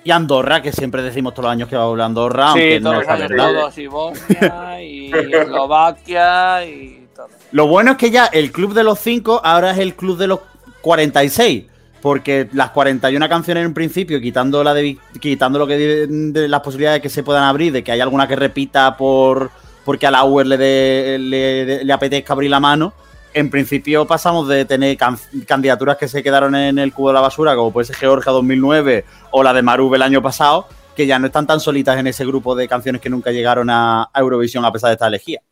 [0.05, 2.53] Y Andorra, que siempre decimos todos los años que va a volver Andorra.
[2.53, 7.29] Sí, aunque todos no años todos, y Bosnia, y Eslovaquia, y todo.
[7.53, 10.27] Lo bueno es que ya el club de los 5 ahora es el club de
[10.27, 10.41] los
[10.81, 11.67] 46.
[12.01, 16.61] Porque las 41 canciones en principio, quitando la de quitando lo que de, de las
[16.61, 19.51] posibilidades que se puedan abrir, de que haya alguna que repita por
[19.85, 22.95] porque a la UR le, de, le, le apetezca abrir la mano,
[23.35, 27.21] en principio pasamos de tener can candidaturas que se quedaron en el cubo de la
[27.21, 30.66] basura, como puede ser Georgia 2009 o la de Marube el año pasado,
[30.97, 34.11] que ya no están tan solitas en ese grupo de canciones que nunca llegaron a,
[34.12, 35.45] a Eurovisión a pesar de estar elegidas.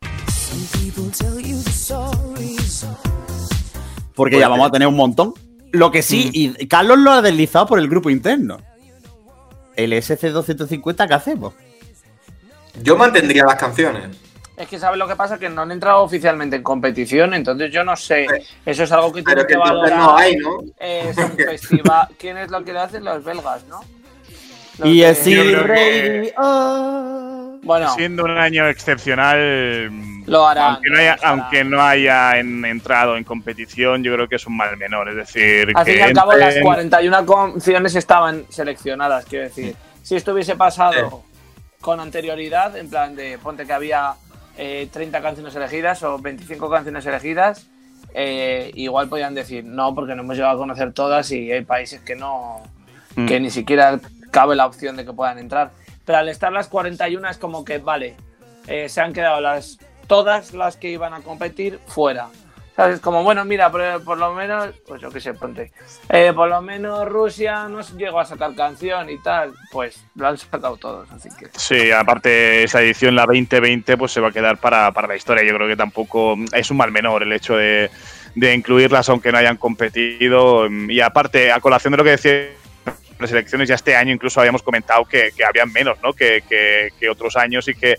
[4.15, 5.33] Porque ya vamos a tener un montón.
[5.71, 6.61] Lo que sí, mm.
[6.61, 8.57] y Carlos lo ha deslizado por el grupo interno.
[9.75, 11.53] El SC250, ¿qué hacemos?
[12.83, 14.28] Yo mantendría las canciones.
[14.59, 17.83] Es que sabes lo que pasa, que no han entrado oficialmente en competición, entonces yo
[17.85, 18.27] no sé.
[18.65, 19.97] Eso es algo que tiene que, que valorar.
[19.97, 20.57] No hay, ¿no?
[20.77, 22.09] Es un festival.
[22.19, 23.05] ¿Quién es lo que lo hacen?
[23.05, 23.79] Los belgas, ¿no?
[24.79, 27.57] Los y así, Brady, oh.
[27.63, 29.91] Bueno, siendo un año excepcional,
[30.25, 30.75] lo harán.
[30.75, 34.57] aunque no haya, aunque no haya en- entrado en competición, yo creo que es un
[34.57, 35.09] mal menor.
[35.09, 39.45] Es decir, Al que fin y al cabo, las entren- 41 canciones estaban seleccionadas, quiero
[39.45, 39.75] decir.
[40.03, 41.23] Si esto hubiese pasado
[41.81, 44.13] con anterioridad, en plan de ponte que había
[44.59, 47.65] eh, 30 canciones elegidas o 25 canciones elegidas,
[48.13, 52.01] eh, igual podían decir no, porque no hemos llegado a conocer todas y hay países
[52.01, 52.61] que no,
[53.15, 53.25] Mm.
[53.25, 53.99] que ni siquiera
[54.31, 55.71] cabe la opción de que puedan entrar.
[56.05, 58.15] Pero al estar las 41 es como que, vale,
[58.67, 62.27] eh, se han quedado las todas las que iban a competir fuera.
[62.79, 63.01] ¿Sabes?
[63.01, 65.69] Como, bueno, mira, por, por lo menos, pues yo qué sé, ponte.
[66.07, 69.51] eh, por lo menos Rusia no llegó a sacar canción y tal.
[69.69, 71.47] Pues lo han sacado todos, así que.
[71.57, 75.43] Sí, aparte esa edición, la 2020, pues se va a quedar para, para la historia.
[75.43, 77.91] Yo creo que tampoco es un mal menor el hecho de,
[78.35, 80.69] de incluirlas aunque no hayan competido.
[80.69, 82.47] Y aparte, a colación de lo que decía
[83.19, 86.13] las ya este año incluso habíamos comentado que, que habían menos ¿no?
[86.13, 87.97] que, que, que otros años y que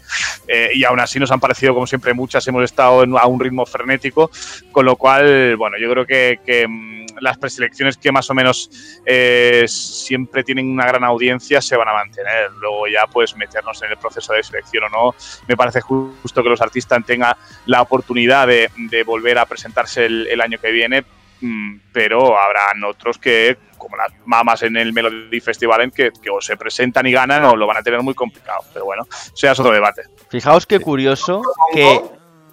[0.49, 3.39] eh, y aún así nos han parecido como siempre muchas hemos estado en, a un
[3.39, 4.31] ritmo frenético
[4.73, 8.71] con lo cual bueno yo creo que, que mm, las preselecciones que más o menos
[9.05, 13.91] eh, siempre tienen una gran audiencia se van a mantener luego ya pues meternos en
[13.91, 15.15] el proceso de selección o no
[15.47, 17.35] me parece justo que los artistas tengan
[17.67, 21.05] la oportunidad de, de volver a presentarse el, el año que viene
[21.43, 26.31] mm, pero habrán otros que como las mamas en el Melody Festival en que, que
[26.31, 28.61] o se presentan y ganan o lo van a tener muy complicado.
[28.73, 30.03] Pero bueno, sea otro debate.
[30.29, 32.01] Fijaos qué curioso que.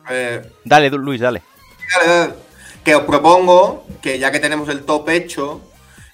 [0.10, 1.44] Eh, Dale, Luis, dale.
[1.94, 2.34] dale,
[2.84, 5.62] que os propongo que ya que tenemos el top hecho,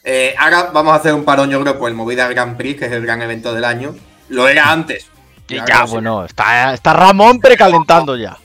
[0.03, 2.85] eh, ahora vamos a hacer un parón, yo creo, por el Movida Grand Prix, que
[2.87, 3.95] es el gran evento del año.
[4.29, 5.11] Lo era antes,
[5.45, 5.91] Claro ya, sí.
[5.93, 8.37] bueno, está, está Ramón precalentando ya.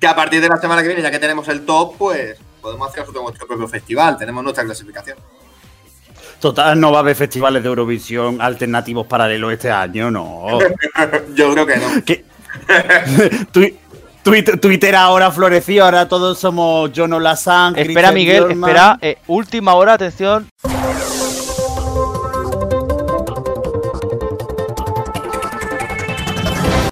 [0.00, 2.88] Que a partir de la semana que viene, ya que tenemos el top, pues podemos
[2.88, 4.16] hacer nuestro propio festival.
[4.16, 5.18] Tenemos nuestra clasificación.
[6.40, 10.58] Total, no va a haber festivales de Eurovisión alternativos paralelos este año, no.
[11.34, 11.86] Yo creo que no.
[14.22, 17.76] Twitter, Twitter ahora floreció, ahora todos somos Jono Lassan.
[17.76, 18.98] Espera, Christian Miguel, espera.
[19.02, 20.48] eh, última hora, atención.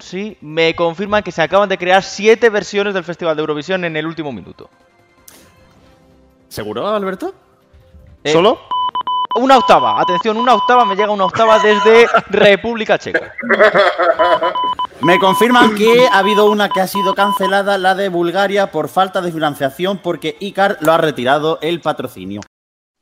[0.01, 3.95] Sí, me confirman que se acaban de crear siete versiones del Festival de Eurovisión en
[3.95, 4.69] el último minuto.
[6.47, 7.33] ¿Seguro, Alberto?
[8.23, 8.59] Eh, ¿Solo?
[9.35, 13.35] Una octava, atención, una octava, me llega una octava desde República Checa.
[15.01, 19.21] Me confirman que ha habido una que ha sido cancelada, la de Bulgaria, por falta
[19.21, 22.41] de financiación, porque ICAR lo ha retirado el patrocinio.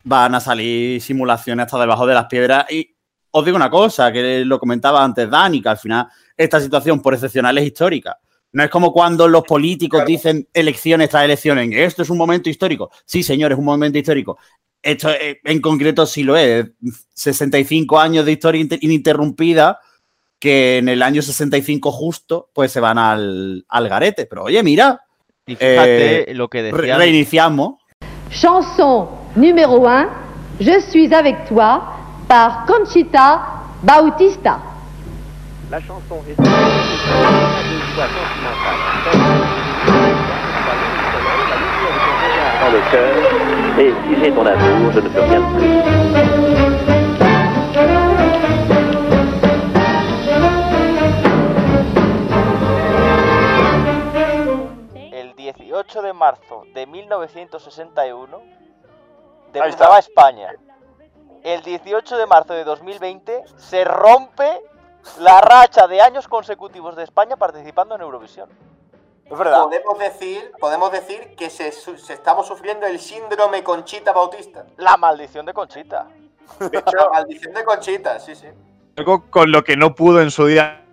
[0.03, 2.69] Van a salir simulaciones hasta debajo de las piedras.
[2.71, 2.93] Y
[3.31, 7.13] os digo una cosa, que lo comentaba antes Dani, que al final esta situación por
[7.13, 8.17] excepcional es histórica.
[8.51, 11.69] No es como cuando los políticos dicen elecciones tras elecciones.
[11.71, 12.91] Esto es un momento histórico.
[13.05, 14.37] Sí, señor, es un momento histórico.
[14.87, 16.65] Esto eh, en concreto sí lo es.
[17.13, 19.79] 65 años de historia inter- ininterrumpida
[20.39, 24.25] que en el año 65 justo, pues se van al, al garete.
[24.27, 25.01] Pero oye, mira,
[25.45, 26.97] Y fíjate Eh, lo que re- decían.
[26.99, 27.75] reiniciamos.
[28.29, 30.07] Chanson numéro 1,
[30.59, 31.81] Je suis avec toi,
[32.27, 34.59] par Conchita Bautista.
[35.69, 36.45] La chanson est une
[37.95, 39.87] voix sentimentale.
[42.61, 43.13] Dans le cœur,
[43.79, 45.67] et si j'ai ton amour, je ne peux rien de plus.
[55.11, 59.63] El 18 de marzo de 1961 está.
[59.63, 60.55] debutaba España.
[61.43, 64.61] El 18 de marzo de 2020 se rompe
[65.19, 68.49] la racha de años consecutivos de España participando en Eurovisión.
[69.29, 69.63] Es verdad.
[69.63, 74.65] Podemos decir, podemos decir que se, se estamos sufriendo el síndrome Conchita Bautista.
[74.77, 76.07] La maldición de Conchita.
[76.71, 78.47] La maldición de Conchita, sí, sí.
[78.95, 80.83] Algo con lo que no pudo en su día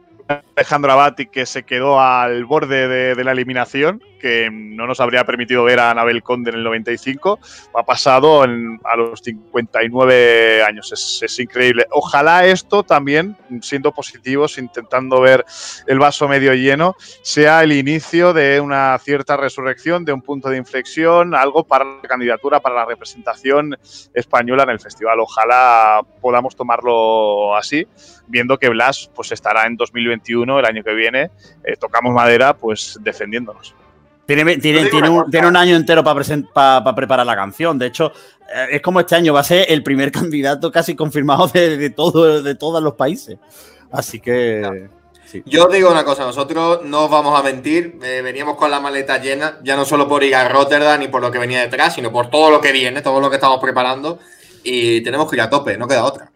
[0.56, 5.64] Alejandro Abati, que se quedó al borde de, la eliminación, que no nos habría permitido
[5.64, 7.40] ver a Anabel Conde en el 95,
[7.74, 10.92] ha pasado en- a los 59 años.
[10.92, 11.86] Es, es increíble.
[11.90, 15.44] Ojalá esto también, siendo positivos, intentando ver
[15.86, 20.56] el vaso medio lleno, sea el inicio de una cierta resurrección, de un punto de
[20.56, 23.76] inflexión, algo para la candidatura, para la representación
[24.14, 25.18] española en el festival.
[25.20, 27.86] Ojalá podamos tomarlo así
[28.26, 31.30] viendo que Blas pues estará en 2021, el año que viene,
[31.64, 33.74] eh, tocamos madera, pues defendiéndonos.
[34.26, 37.78] Tiene, tiene- tiene un, tiene un año entero para preparar la canción.
[37.78, 38.10] De hecho,
[38.54, 41.90] eh, es como este año, va a ser el primer candidato casi confirmado de, de
[41.90, 43.36] todo, de todos los países.
[43.92, 44.88] Así que.
[45.26, 45.42] sí.
[45.46, 48.80] Yo os digo una cosa, nosotros no os vamos a mentir, eh, veníamos con la
[48.80, 51.94] maleta llena, ya no solo por ir a Rotterdam y por lo que venía detrás,
[51.94, 54.18] sino por todo lo que viene, todo lo que estamos preparando,
[54.62, 56.30] y tenemos que ir a tope, no queda otra.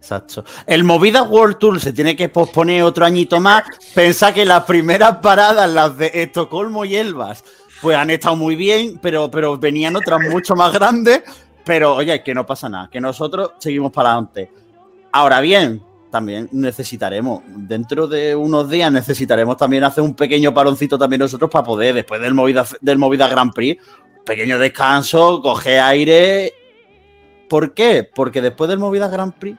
[0.00, 0.44] Exacto.
[0.66, 3.64] El Movida World Tour se tiene que posponer otro añito más.
[3.94, 7.44] Pensá que las primeras paradas, las de Estocolmo y Elvas,
[7.82, 11.22] pues han estado muy bien, pero, pero venían otras mucho más grandes.
[11.64, 14.50] Pero oye, que no pasa nada, que nosotros seguimos para adelante.
[15.12, 21.20] Ahora bien, también necesitaremos, dentro de unos días necesitaremos también hacer un pequeño paroncito también
[21.20, 23.80] nosotros para poder, después del Movida, del Movida Grand Prix,
[24.24, 26.54] pequeño descanso, coger aire.
[27.48, 28.08] ¿Por qué?
[28.12, 29.58] Porque después del Movida Grand Prix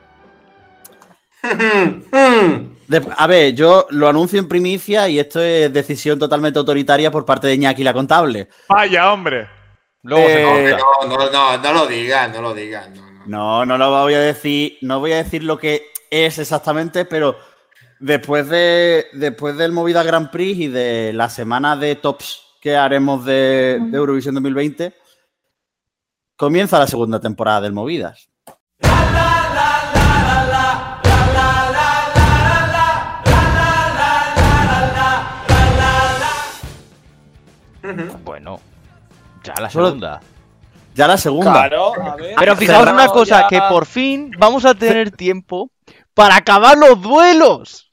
[3.18, 7.48] a ver, yo lo anuncio en primicia y esto es decisión totalmente autoritaria por parte
[7.48, 8.50] de Iñaki la contable.
[8.68, 9.48] ¡Vaya, hombre!
[10.04, 10.84] Luego se Eh, corta.
[11.08, 12.90] No, no, no, no lo digas, no lo digas.
[12.90, 13.12] No, no.
[13.26, 17.38] No, no lo voy a decir, no voy a decir lo que es exactamente, pero
[18.00, 23.24] después de después del Movida Grand Prix y de la semana de tops que haremos
[23.26, 24.94] de, de Eurovisión 2020,
[26.36, 28.31] comienza la segunda temporada del Movidas.
[38.24, 38.60] Bueno,
[39.44, 40.22] ya la segunda.
[40.94, 41.52] Ya la segunda.
[41.54, 42.36] Claro, a ver.
[42.38, 45.70] Pero fijaos Cerrado una cosa, ya- que por fin vamos a tener tiempo
[46.14, 47.92] para acabar los duelos.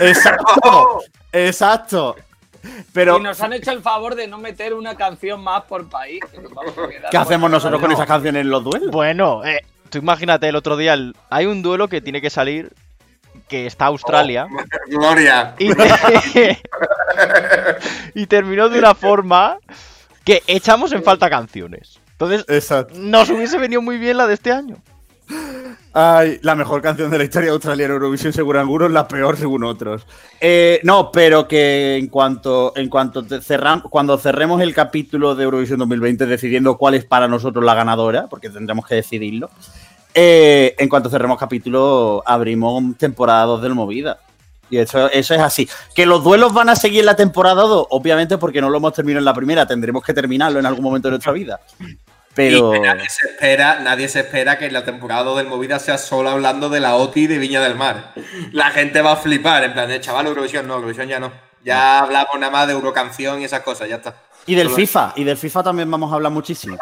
[0.00, 1.00] Exacto.
[1.32, 2.16] Exacto.
[2.92, 6.20] Pero Y nos han hecho el favor de no meter una canción más por país.
[6.32, 8.90] que nos vamos a quedar ¿qué hacemos nosotros con esas canciones en los duelos?
[8.90, 12.72] Bueno, eh, tú imagínate el otro día, el- hay un duelo que tiene que salir,
[13.48, 14.46] que está Australia.
[14.88, 15.54] Gloria.
[15.58, 16.58] Y, te-
[18.14, 19.58] y terminó de una forma
[20.24, 21.98] que echamos en falta canciones.
[22.12, 22.94] Entonces, Exacto.
[22.96, 24.76] nos hubiese venido muy bien la de este año.
[25.92, 30.06] Ay, la mejor canción de la historia australiana Eurovisión según algunos, la peor según otros.
[30.40, 35.78] Eh, no, pero que en cuanto, en cuanto cerram- cuando cerremos el capítulo de Eurovisión
[35.80, 39.50] 2020 decidiendo cuál es para nosotros la ganadora, porque tendremos que decidirlo,
[40.14, 44.18] eh, en cuanto cerremos capítulo abrimos temporada 2 del Movida.
[44.70, 45.68] Y eso, eso es así.
[45.94, 48.92] Que los duelos van a seguir en la temporada 2, obviamente porque no lo hemos
[48.92, 51.60] terminado en la primera, tendremos que terminarlo en algún momento de nuestra vida.
[52.34, 52.74] Pero...
[52.74, 55.98] Y nadie se espera, nadie se espera que en la temporada 2 del Movida sea
[55.98, 58.12] solo hablando de la OTI de Viña del Mar.
[58.52, 61.32] La gente va a flipar, en plan de chaval, Eurovisión no, Eurovisión ya no.
[61.64, 64.14] Ya hablamos nada más de Eurocanción y esas cosas, ya está.
[64.48, 66.78] Y del FIFA, y del FIFA también vamos a hablar muchísimo.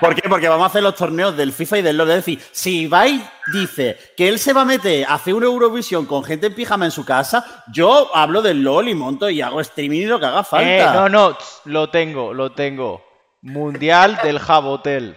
[0.00, 0.28] ¿Por qué?
[0.28, 2.10] Porque vamos a hacer los torneos del FIFA y del LoL.
[2.10, 6.04] Es decir, si Ibai dice que él se va a meter a hacer una Eurovisión
[6.04, 9.60] con gente en pijama en su casa, yo hablo del LoL y monto y hago
[9.60, 10.68] streaming y lo que haga falta.
[10.68, 13.04] Eh, no, no, tss, lo tengo, lo tengo.
[13.42, 15.16] Mundial del Jabotel.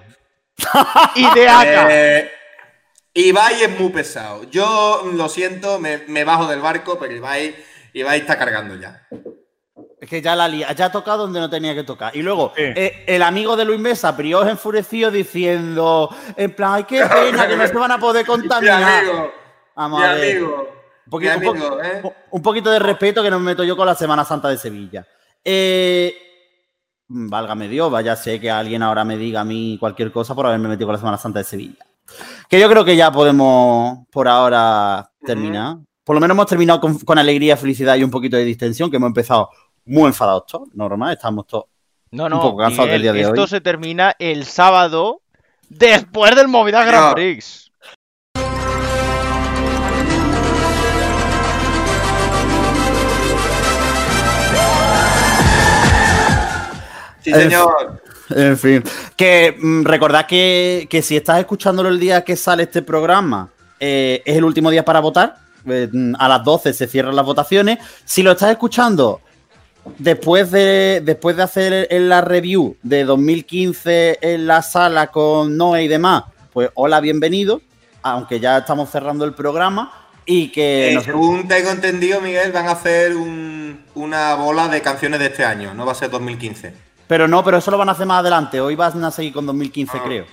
[1.16, 1.88] y de acá.
[1.90, 2.32] Eh,
[3.16, 4.44] Ibai es muy pesado.
[4.52, 7.56] Yo lo siento, me, me bajo del barco, pero Ibai,
[7.94, 9.08] Ibai está cargando ya.
[10.00, 12.16] Es que ya la lía, ya ha tocado donde no tenía que tocar.
[12.16, 12.62] Y luego, Sí.
[12.64, 17.56] eh, el amigo de Luis Mesa, Prios enfurecido, diciendo, en plan, ay, qué pena que
[17.58, 19.00] no se van a poder Mi contaminar.
[19.04, 19.32] amigo,
[19.76, 20.32] Vamos mi a ver.
[20.38, 20.68] amigo,
[21.06, 22.02] Un poquito, mi un po- amigo, ¿eh?
[22.32, 25.08] un poquito de respeto que no me meto yo con la Semana Santa de Sevilla.
[25.44, 26.16] Eh,
[27.08, 30.46] mm, válgame Dios, vaya sé que alguien ahora me diga a mí cualquier cosa por
[30.46, 31.84] haberme metido con la Semana Santa de Sevilla.
[32.50, 35.78] Que yo creo que ya podemos por ahora terminar.
[36.04, 38.96] Por lo menos hemos terminado con, con alegría, felicidad y un poquito de distensión, que
[38.98, 39.50] hemos empezado
[39.88, 41.66] muy enfadados todos, normal, estamos todos.
[42.12, 43.48] No, un no, poco cansado del día de esto hoy.
[43.48, 45.22] se termina el sábado
[45.70, 47.16] después del Movida Grand No.
[47.16, 47.72] Prix.
[57.22, 58.02] Sí, señor.
[58.30, 58.84] En fin,
[59.16, 64.22] que mm, recordad que, que si estás escuchándolo el día que sale este programa, eh,
[64.26, 65.36] es el último día para votar.
[65.66, 67.80] Eh, mm, a las 12 se cierran las votaciones.
[68.06, 69.22] Si lo estás escuchando
[69.98, 75.88] después de, después de hacer la review de 2015 en la sala con Noé y
[75.88, 76.24] demás,
[76.54, 77.62] pues hola, bienvenido.
[78.04, 79.92] Aunque ya estamos cerrando el programa
[80.26, 84.82] y que Eh, nos- según tengo entendido, Miguel, van a hacer un- una bola de
[84.82, 86.74] canciones de este año, no va a ser 2015.
[87.08, 88.60] Pero no, pero eso lo van a hacer más adelante.
[88.62, 90.04] Hoy van a seguir con 2015, Ah.
[90.06, 90.26] creo.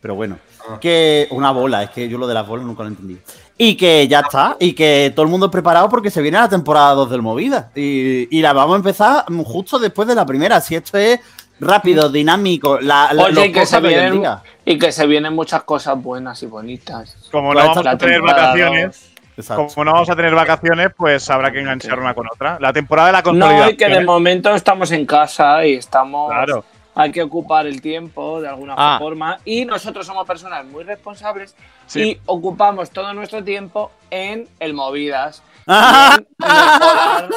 [0.00, 0.38] Pero bueno,
[0.68, 0.78] Ah.
[0.80, 3.20] que una bola, es que yo lo de las bolas nunca lo he entendido.
[3.58, 6.92] Y que ya está, y que todo el mundo preparado porque se viene la temporada
[6.92, 7.70] 2 del Movida.
[7.74, 10.60] Y, y la vamos a empezar justo después de la primera.
[10.60, 11.20] Si esto es
[11.58, 14.42] rápido, dinámico, la, la- Oye, y que, se vienen, día.
[14.64, 17.16] y que se vienen muchas cosas buenas y bonitas.
[17.32, 19.68] Como no vamos a tener vacaciones, Exacto.
[19.74, 22.58] como no vamos a tener vacaciones, pues habrá que enganchar una con otra.
[22.60, 23.70] La temporada de la No, consolidación.
[23.70, 26.28] y que de momento estamos en casa y estamos.
[26.30, 26.62] Claro.
[26.96, 28.96] Hay que ocupar el tiempo de alguna Ah.
[28.98, 29.38] forma.
[29.44, 31.54] Y nosotros somos personas muy responsables
[31.86, 32.00] Sí.
[32.02, 35.42] y ocupamos todo nuestro tiempo en el movidas.
[35.68, 36.16] Ah.
[36.18, 37.28] y en mejorar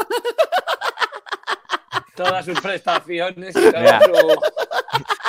[2.15, 4.41] todas sus prestaciones y todo su.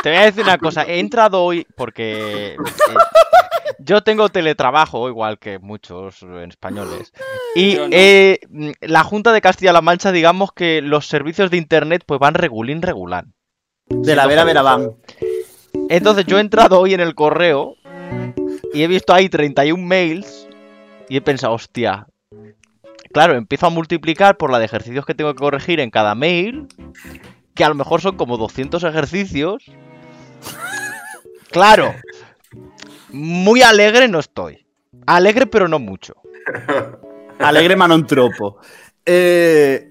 [0.02, 2.56] Te voy a decir una cosa, he entrado hoy porque eh,
[3.78, 7.12] yo tengo teletrabajo, igual que muchos españoles.
[7.54, 7.86] Y no.
[7.90, 12.34] eh, mm, la Junta de Castilla-La Mancha, digamos que los servicios de internet pues van
[12.34, 13.34] regulín regulán.
[13.90, 14.96] De la vera, vera van.
[15.88, 17.76] Entonces yo he entrado hoy en el correo
[18.72, 20.48] y he visto ahí 31 mails
[21.08, 22.06] y he pensado, hostia.
[23.12, 26.68] Claro, empiezo a multiplicar por la de ejercicios que tengo que corregir en cada mail,
[27.54, 29.64] que a lo mejor son como 200 ejercicios.
[31.50, 31.92] Claro,
[33.08, 34.64] muy alegre no estoy.
[35.06, 36.14] Alegre pero no mucho.
[37.40, 38.58] Alegre Manon Tropo.
[39.04, 39.89] Eh,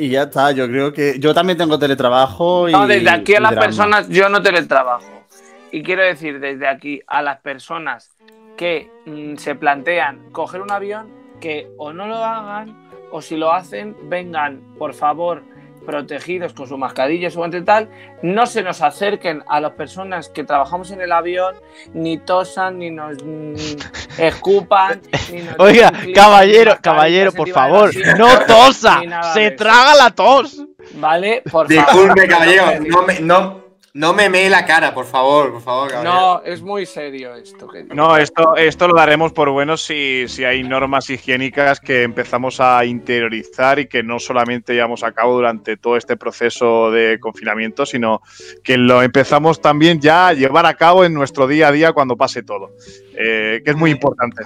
[0.00, 1.18] y ya está, yo creo que.
[1.18, 2.72] Yo también tengo teletrabajo y.
[2.72, 3.66] No, desde aquí a las drama.
[3.66, 5.24] personas, yo no teletrabajo.
[5.72, 8.10] Y quiero decir, desde aquí a las personas
[8.56, 11.08] que mm, se plantean coger un avión,
[11.40, 15.42] que o no lo hagan, o si lo hacen, vengan, por favor,
[15.84, 17.88] protegidos con su mascarilla, su guante y tal,
[18.22, 21.54] no se nos acerquen a las personas que trabajamos en el avión,
[21.94, 23.16] ni tosan, ni nos
[24.18, 25.00] escupan,
[25.32, 29.00] ni nos Oiga, caballero, caballero, por favor, no tosa,
[29.34, 30.64] se traga la tos.
[30.94, 31.42] ¿Vale?
[31.42, 31.68] Por favor.
[31.68, 33.59] Disculpe, caballero, no me, no,
[33.92, 36.14] no me mee la cara, por favor, por favor, caballero.
[36.14, 37.94] No, es muy serio esto que digo.
[37.94, 42.84] No, esto, esto lo daremos por bueno si, si hay normas higiénicas que empezamos a
[42.84, 48.20] interiorizar y que no solamente llevamos a cabo durante todo este proceso de confinamiento, sino
[48.62, 52.16] que lo empezamos también ya a llevar a cabo en nuestro día a día cuando
[52.16, 52.70] pase todo,
[53.14, 54.44] eh, que es muy importante.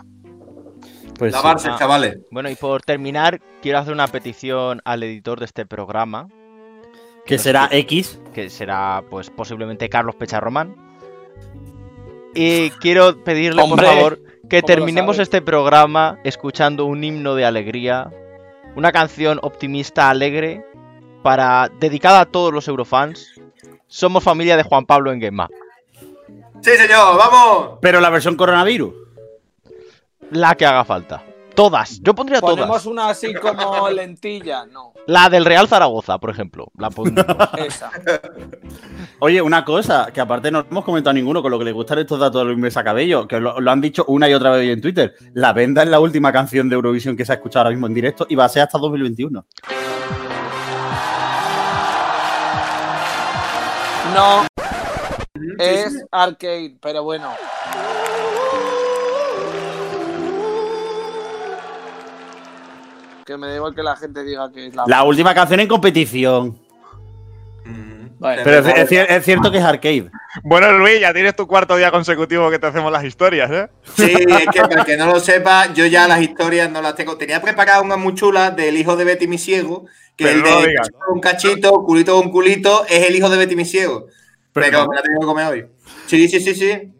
[1.18, 1.32] Pues.
[1.32, 2.18] Lavarse, chavales.
[2.30, 6.28] Bueno, y por terminar, quiero hacer una petición al editor de este programa,
[7.26, 8.20] Que será X.
[8.34, 10.76] que será pues posiblemente Carlos Pecharromán.
[12.34, 13.86] Y quiero pedirle, Hombre.
[13.86, 14.18] por favor,
[14.48, 18.10] que ¿Cómo lo terminemos este programa escuchando un himno de alegría,
[18.74, 20.64] una canción optimista, alegre,
[21.22, 23.40] para dedicada a todos los eurofans.
[23.86, 25.46] Somos familia de Juan Pablo en Game
[26.60, 27.78] Sí, señor, vamos.
[27.80, 28.94] Pero la versión coronavirus.
[30.30, 31.22] La que haga falta.
[31.54, 32.00] Todas.
[32.00, 32.86] Yo pondría Ponemos todas.
[32.86, 34.92] una así como lentilla, no.
[35.06, 36.66] La del Real Zaragoza, por ejemplo.
[36.78, 37.36] La pondremos.
[37.58, 37.90] Esa.
[39.20, 42.18] Oye, una cosa, que aparte no hemos comentado ninguno con lo que le gustan estos
[42.18, 44.70] datos de Luis Mesa Cabello, que lo, lo han dicho una y otra vez hoy
[44.70, 45.14] en Twitter.
[45.34, 47.94] La Venda es la última canción de Eurovisión que se ha escuchado ahora mismo en
[47.94, 49.44] directo y va a ser hasta 2021.
[54.14, 54.46] No.
[55.58, 57.30] Es arcade, pero bueno.
[63.26, 64.84] Que me da igual que la gente diga que es la.
[64.86, 66.58] La última canción en competición.
[68.16, 70.08] Bueno, Pero es, es cier- es cierto que es arcade.
[70.44, 73.68] Bueno, Luis, ya tienes tu cuarto día consecutivo que te hacemos las historias, ¿eh?
[73.96, 76.94] Sí, es que para el que no lo sepa, yo ya las historias no las
[76.94, 77.18] tengo.
[77.18, 79.84] Tenía preparada una muy chula del hijo de Betty mi ciego,
[80.16, 80.88] que Pero el no de digas.
[80.88, 84.06] cachito con cachito, culito con culito, es el hijo de Betty mi ciego.
[84.52, 84.88] Pero Pero, no.
[84.88, 85.66] me la tengo que comer hoy.
[86.06, 86.92] Sí, sí, sí, sí.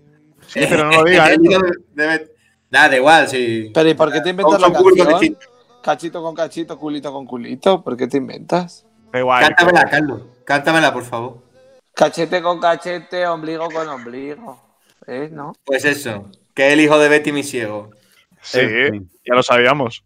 [0.47, 2.27] Sí, pero no lo digas, ¿eh?
[2.71, 3.71] Nada, da igual, sí.
[3.73, 5.37] Pero ¿y por qué te inventas la canción?
[5.85, 7.85] Cachito con cachito, culito con culito.
[7.85, 8.87] ¿Por qué te inventas?
[9.13, 9.45] Da igual.
[9.45, 10.23] Cántamela, Carlos.
[10.47, 11.43] Cántamela, por favor.
[11.95, 14.79] Cachete con cachete, ombligo con ombligo.
[15.07, 15.29] ¿Eh?
[15.31, 15.53] ¿No?
[15.63, 17.91] Pues eso, que es el hijo de Betty mi ciego.
[18.41, 20.03] Sí, ya lo sabíamos.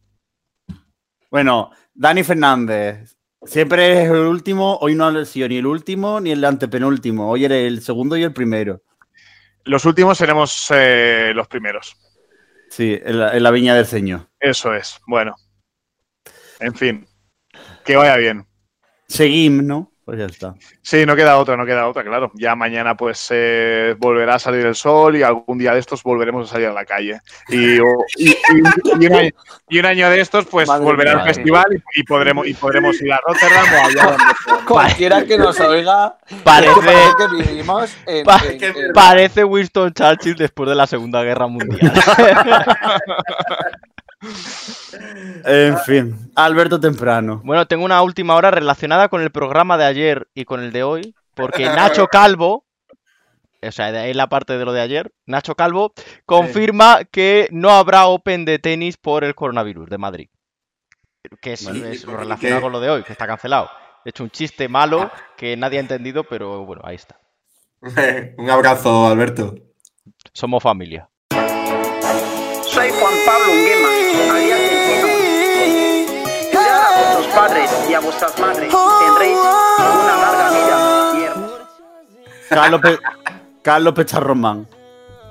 [1.31, 3.17] Bueno, Dani Fernández.
[3.45, 7.31] Siempre es el último, hoy no ha sido ni el último ni el antepenúltimo.
[7.31, 8.83] Hoy eres el segundo y el primero.
[9.63, 11.97] Los últimos seremos eh, los primeros.
[12.69, 14.27] Sí, en la, en la viña del Señor.
[14.41, 14.99] Eso es.
[15.07, 15.37] Bueno.
[16.61, 17.07] En fin.
[17.85, 18.47] Que vaya bien.
[19.09, 19.93] Seguimos, ¿no?
[20.05, 20.55] Pues ya está.
[20.81, 22.31] Sí, no queda otra, no queda otra, claro.
[22.35, 26.49] Ya mañana pues eh, volverá a salir el sol y algún día de estos volveremos
[26.49, 27.21] a salir a la calle.
[27.49, 28.37] Y, o- y- y-
[29.01, 29.31] y un, año,
[29.69, 32.99] y un año de estos pues Madre volverá al festival y, y podremos, y podremos
[33.03, 34.65] ir a Rotterdam o allá donde.
[34.67, 38.25] Cualquiera que nos oiga, Parece, parece que vivimos en.
[38.25, 41.93] Pa- en- en- parece Winston Churchill después de la Segunda Guerra Mundial.
[45.45, 47.41] En fin, Alberto Temprano.
[47.45, 50.83] Bueno, tengo una última hora relacionada con el programa de ayer y con el de
[50.83, 52.67] hoy, porque Nacho Calvo,
[53.63, 55.93] o sea, de ahí la parte de lo de ayer, Nacho Calvo
[56.27, 60.29] confirma que no habrá Open de tenis por el coronavirus de Madrid.
[61.41, 63.71] Que es, Bueno, es ¿y lo por relacionado con lo de hoy, que está cancelado.
[64.05, 67.21] De hecho, un chiste malo que nadie ha entendido, pero bueno, ahí está.
[68.39, 69.55] Un abrazo, Alberto.
[70.33, 71.09] Somos familia.
[72.73, 73.89] Soy Juan Pablo Unguema,
[74.35, 75.09] alias el Chino.
[76.61, 81.69] A vuestros padres y a vuestras madres tendréis una larga vida y hermosa.
[82.49, 82.99] Carlos, Pe-
[83.63, 84.67] Carlos Pecharromán.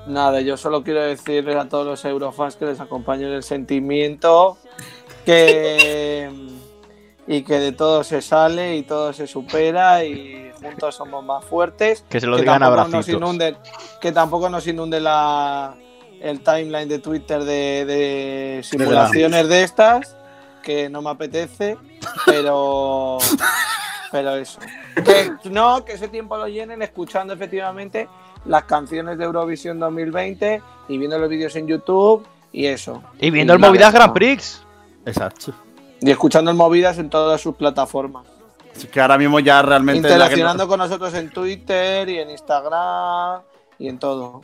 [0.06, 4.56] Nada, yo solo quiero decirles a todos los eurofans que les acompañe en el sentimiento
[5.24, 6.30] que
[7.26, 12.04] y que de todo se sale y todo se supera y juntos somos más fuertes.
[12.08, 13.08] Que se lo digan nos abracitos.
[13.08, 13.56] inunden,
[14.00, 15.74] que tampoco nos inunde la,
[16.20, 20.16] el timeline de Twitter de, de simulaciones de estas,
[20.62, 21.76] que no me apetece,
[22.26, 23.18] pero
[24.10, 24.58] pero eso.
[25.04, 28.08] Que no, que ese tiempo lo llenen escuchando efectivamente
[28.44, 33.02] las canciones de Eurovisión 2020 y viendo los vídeos en YouTube y eso.
[33.20, 34.14] Y viendo el Movidas Grand no.
[34.14, 34.62] Prix.
[35.04, 35.52] Exacto.
[36.00, 38.26] Y escuchando el Movidas en todas sus plataformas.
[38.74, 40.00] Es que ahora mismo ya realmente.
[40.00, 43.42] es la que Interaccionando no- con nosotros en Twitter y en Instagram
[43.78, 44.42] y en todo.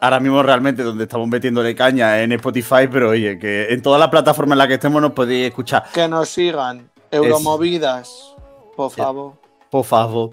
[0.00, 4.08] Ahora mismo realmente donde estamos metiéndole caña en Spotify, pero oye, que en todas las
[4.08, 5.84] plataformas en las que estemos nos podéis escuchar.
[5.92, 6.90] Que nos sigan.
[7.10, 8.34] Euromovidas,
[8.76, 9.34] por favor.
[9.70, 10.30] Por favor.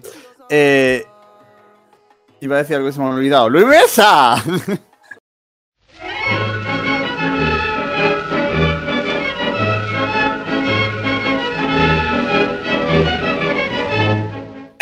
[0.49, 1.05] Eh,
[2.41, 3.49] iba a decir algo que se me ha olvidado.
[3.49, 4.35] ¡Luis Mesa!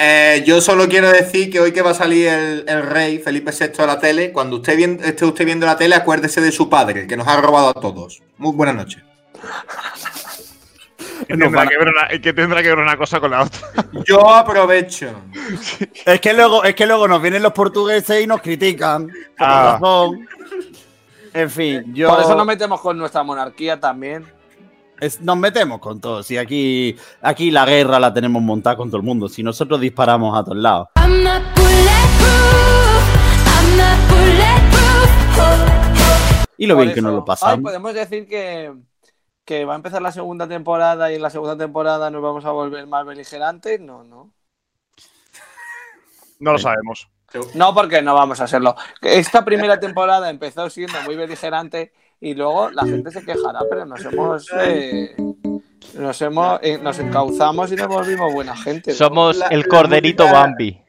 [0.05, 3.51] Eh, yo solo quiero decir que hoy que va a salir el, el rey Felipe
[3.57, 7.07] VI a la tele, cuando usted esté usted viendo la tele, acuérdese de su padre,
[7.07, 8.21] que nos ha robado a todos.
[8.37, 9.01] Muy buenas noches.
[11.27, 13.31] ¿Qué Nos tendrá, van a- que ver una, qué tendrá que ver una cosa con
[13.31, 13.59] la otra?
[14.05, 15.09] Yo aprovecho.
[16.05, 19.07] Es que luego, es que luego nos vienen los portugueses y nos critican.
[19.07, 19.15] Por
[19.47, 19.73] Ah.
[19.79, 20.27] razón.
[21.33, 22.09] En fin, yo.
[22.09, 24.23] Por eso nos metemos con nuestra monarquía también.
[24.99, 26.23] Es- nos metemos con todo.
[26.23, 29.27] Si aquí, aquí la guerra la tenemos montada con todo el mundo.
[29.29, 30.87] Si nosotros disparamos a todos lados.
[30.95, 33.03] I'm not bulletproof.
[33.47, 35.39] I'm not bulletproof.
[35.39, 37.61] Oh, Y lo Por bien que nos lo Ay, pasamos.
[37.63, 38.73] podemos decir que,
[39.43, 42.51] que va a empezar la segunda temporada y en la segunda temporada nos vamos a
[42.51, 43.79] volver más beligerantes.
[43.81, 44.31] No, no.
[46.39, 47.09] No lo sabemos.
[47.55, 48.75] No, porque no vamos a hacerlo.
[49.01, 51.91] Esta primera temporada empezó siendo muy beligerante
[52.23, 54.49] y luego la gente se quejará, pero nos hemos.
[54.59, 55.15] eh,
[55.99, 58.91] nos hemos eh, nos encauzamos y nos volvimos buena gente.
[58.91, 58.97] ¿no?
[58.97, 60.79] Somos La- el la corderito música- Bambi.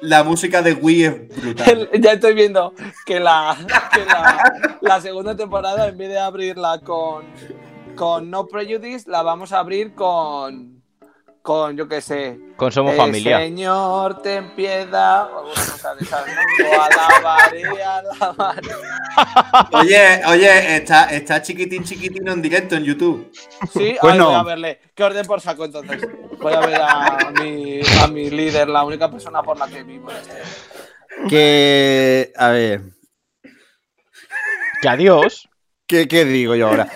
[0.00, 1.88] La música de Wii es brutal.
[2.00, 2.74] ya estoy viendo
[3.06, 3.56] que la,
[3.94, 7.24] que la, la segunda temporada, en vez de abrirla con,
[7.96, 10.75] con No Prejudice, la vamos a abrir con.
[11.46, 12.40] Con, yo qué sé.
[12.56, 13.38] Con Somos eh, Familia.
[13.38, 15.28] Señor, ten piedad.
[15.32, 16.82] O ¿no?
[16.82, 18.68] Alabaré, alabaré.
[19.72, 23.30] Oye, oye, está, está chiquitín chiquitino en directo en YouTube.
[23.72, 24.26] Sí, ay, Bueno.
[24.26, 24.80] voy a verle.
[24.92, 26.04] ¿Qué orden por saco entonces?
[26.40, 30.10] Voy a ver a mi, a mi líder, la única persona por la que vivo.
[30.10, 31.28] este.
[31.28, 32.32] Que.
[32.36, 32.80] A ver.
[34.82, 35.48] Que adiós.
[35.86, 36.88] ¿Qué, qué digo yo ahora?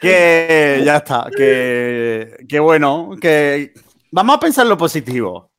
[0.00, 1.26] Que ya está.
[1.36, 3.10] Que, que bueno.
[3.20, 3.72] Que.
[4.10, 5.50] Vamos a pensar lo positivo.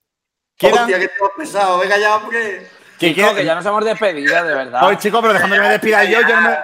[0.61, 1.79] Hostia, que estamos pesados.
[1.81, 2.67] Venga ya, hombre.
[2.97, 4.83] que que ya nos hemos despedido, de verdad.
[4.85, 6.21] Oye, chico, pero déjame que me despida yo.
[6.21, 6.57] yo no me-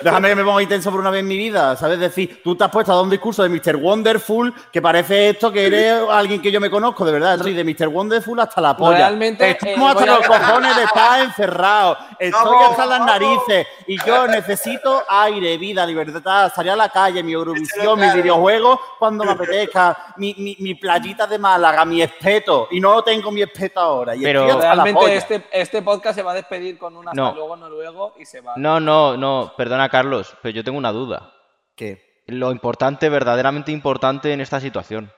[0.00, 1.98] Déjame que me ponga intenso por una vez en mi vida, ¿sabes?
[1.98, 3.76] Decir, tú te has puesto a dar un discurso de Mr.
[3.76, 7.34] Wonderful que parece esto que eres alguien que yo me conozco, de verdad.
[7.34, 7.88] Estoy de Mr.
[7.88, 8.98] Wonderful hasta la polla.
[8.98, 11.98] Realmente, Estamos eh, hasta voy a- los cojones de estar encerrados.
[12.18, 13.66] Estoy hasta las narices.
[13.86, 16.52] Y yo necesito aire, vida, libertad.
[16.54, 20.14] Salir a la calle, mi Eurovisión, mis videojuegos cuando me apetezca.
[20.16, 22.68] Mi, mi, mi playita de Málaga, mi espeto.
[22.70, 24.14] Y no tengo mi espeto ahora.
[24.14, 27.34] Y Pero- Realmente este, este podcast se va a despedir con un hasta No.
[27.34, 28.54] luego noruego y se va.
[28.56, 29.52] No, no, no.
[29.56, 31.32] Perdona, Carlos, pero yo tengo una duda.
[31.74, 32.22] ¿Qué?
[32.26, 35.10] Lo importante, verdaderamente importante en esta situación.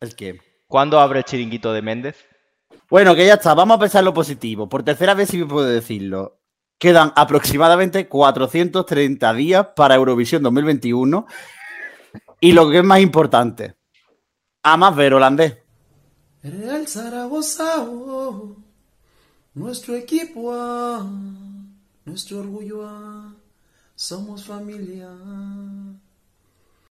[0.00, 0.40] ¿El qué?
[0.66, 2.26] ¿Cuándo abre el chiringuito de Méndez?
[2.90, 4.68] Bueno, que ya está, vamos a pensar lo positivo.
[4.68, 6.40] Por tercera vez si puedo decirlo.
[6.78, 11.26] Quedan aproximadamente 430 días para Eurovisión 2021.
[12.40, 13.76] Y lo que es más importante,
[14.62, 15.56] a más ver holandés.
[16.42, 18.56] Real Zaragoza, oh,
[19.54, 21.04] nuestro equipo, ah,
[22.06, 23.34] nuestro orgullo, ah,
[23.94, 25.10] somos familia.